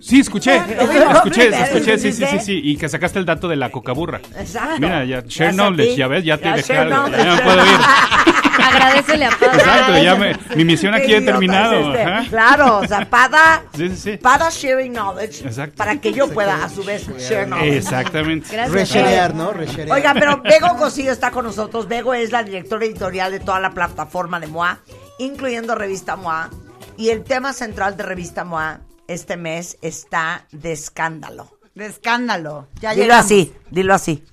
sí, 0.00 0.20
escuché, 0.20 0.56
escuché, 1.12 1.48
escuché, 1.48 1.98
sí, 1.98 2.12
sí, 2.12 2.24
sí, 2.24 2.38
sí, 2.40 2.60
y 2.64 2.76
que 2.78 2.88
sacaste 2.88 3.18
el 3.18 3.26
dato 3.26 3.48
de 3.48 3.56
la 3.56 3.70
cocaburra. 3.70 4.22
Exacto. 4.38 4.80
Mira, 4.80 5.04
ya, 5.04 5.22
share 5.26 5.52
knowledge, 5.52 5.96
ya 5.96 6.08
ves, 6.08 6.24
ya 6.24 6.38
te 6.38 6.52
dejé 6.52 6.78
algo, 6.78 7.08
ya 7.10 7.36
me 7.36 7.42
puedo 7.42 7.66
ir. 7.66 7.80
Agradecele 8.58 9.24
a 9.26 9.30
Pada. 9.30 9.54
Exacto, 9.54 9.98
ya 10.02 10.14
me- 10.16 10.36
mi 10.56 10.64
misión 10.64 10.94
aquí 10.94 11.14
he 11.14 11.20
terminado. 11.20 11.94
es 11.94 11.98
este. 11.98 12.30
Claro, 12.30 12.78
o 12.78 12.86
sea, 12.86 13.08
Pada, 13.08 13.62
Sí, 13.76 13.88
sí, 13.90 13.96
sí. 13.96 14.16
Pada 14.18 14.48
sharing 14.50 14.92
knowledge 14.92 15.44
Exacto. 15.46 15.76
para 15.76 16.00
que 16.00 16.12
yo 16.12 16.28
pueda 16.28 16.64
a 16.64 16.68
su 16.68 16.82
vez 16.84 17.06
share 17.18 17.46
knowledge. 17.46 17.76
Exactamente. 17.78 18.48
Gracias. 18.52 18.72
Resharear, 18.72 19.34
¿no? 19.34 19.52
Resharear. 19.52 19.92
Oiga, 19.96 20.14
pero 20.14 20.42
Bego 20.42 20.76
Cosillo 20.76 21.12
está 21.12 21.30
con 21.30 21.44
nosotros. 21.44 21.88
Bego 21.88 22.14
es 22.14 22.30
la 22.32 22.42
directora 22.42 22.84
editorial 22.84 23.32
de 23.32 23.40
toda 23.40 23.60
la 23.60 23.70
plataforma 23.70 24.38
de 24.40 24.46
MOA, 24.46 24.78
incluyendo 25.18 25.74
Revista 25.74 26.16
MOA. 26.16 26.50
Y 26.96 27.08
el 27.10 27.24
tema 27.24 27.52
central 27.52 27.96
de 27.96 28.02
Revista 28.02 28.44
MOA 28.44 28.80
este 29.08 29.36
mes 29.36 29.78
está 29.82 30.46
de 30.52 30.72
escándalo. 30.72 31.58
De 31.74 31.86
escándalo. 31.86 32.68
Ya 32.80 32.90
dilo 32.90 33.02
llegamos. 33.04 33.24
así, 33.26 33.52
dilo 33.70 33.94
así. 33.94 34.24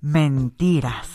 Mentiras. 0.00 1.06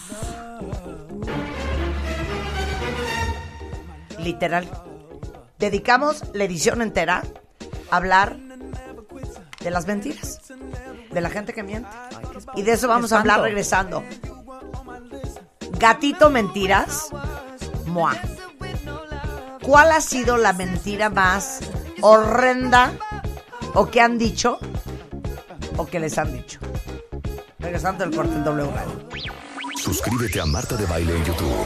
Literal. 4.28 4.68
Dedicamos 5.58 6.22
la 6.34 6.44
edición 6.44 6.82
entera 6.82 7.24
a 7.90 7.96
hablar 7.96 8.36
de 9.62 9.72
las 9.72 9.88
mentiras, 9.88 10.42
de 11.10 11.22
la 11.22 11.30
gente 11.30 11.54
que 11.54 11.64
miente. 11.64 11.90
Y 12.54 12.64
de 12.64 12.74
eso 12.74 12.90
vamos 12.90 13.14
a 13.14 13.22
hablar 13.22 13.40
regresando. 13.40 14.04
Gatito 15.80 16.30
Mentiras, 16.30 17.08
Moa. 17.86 18.18
¿Cuál 19.62 19.94
ha 19.94 20.02
sido 20.02 20.36
la 20.36 20.52
mentira 20.52 21.10
más 21.10 21.62
horrenda 22.02 22.92
o 23.76 23.88
que 23.88 24.02
han 24.02 24.18
dicho 24.18 24.60
o 25.78 25.86
que 25.86 26.02
les 26.02 26.18
han 26.18 26.34
dicho? 26.34 26.60
Regresando 27.60 28.04
el 28.04 28.14
corte 28.14 28.34
en 28.34 28.44
W 28.44 28.72
Radio. 28.72 29.08
Suscríbete 29.78 30.42
a 30.42 30.46
Marta 30.46 30.76
de 30.76 30.86
Baile 30.86 31.16
en 31.16 31.24
YouTube. 31.24 31.66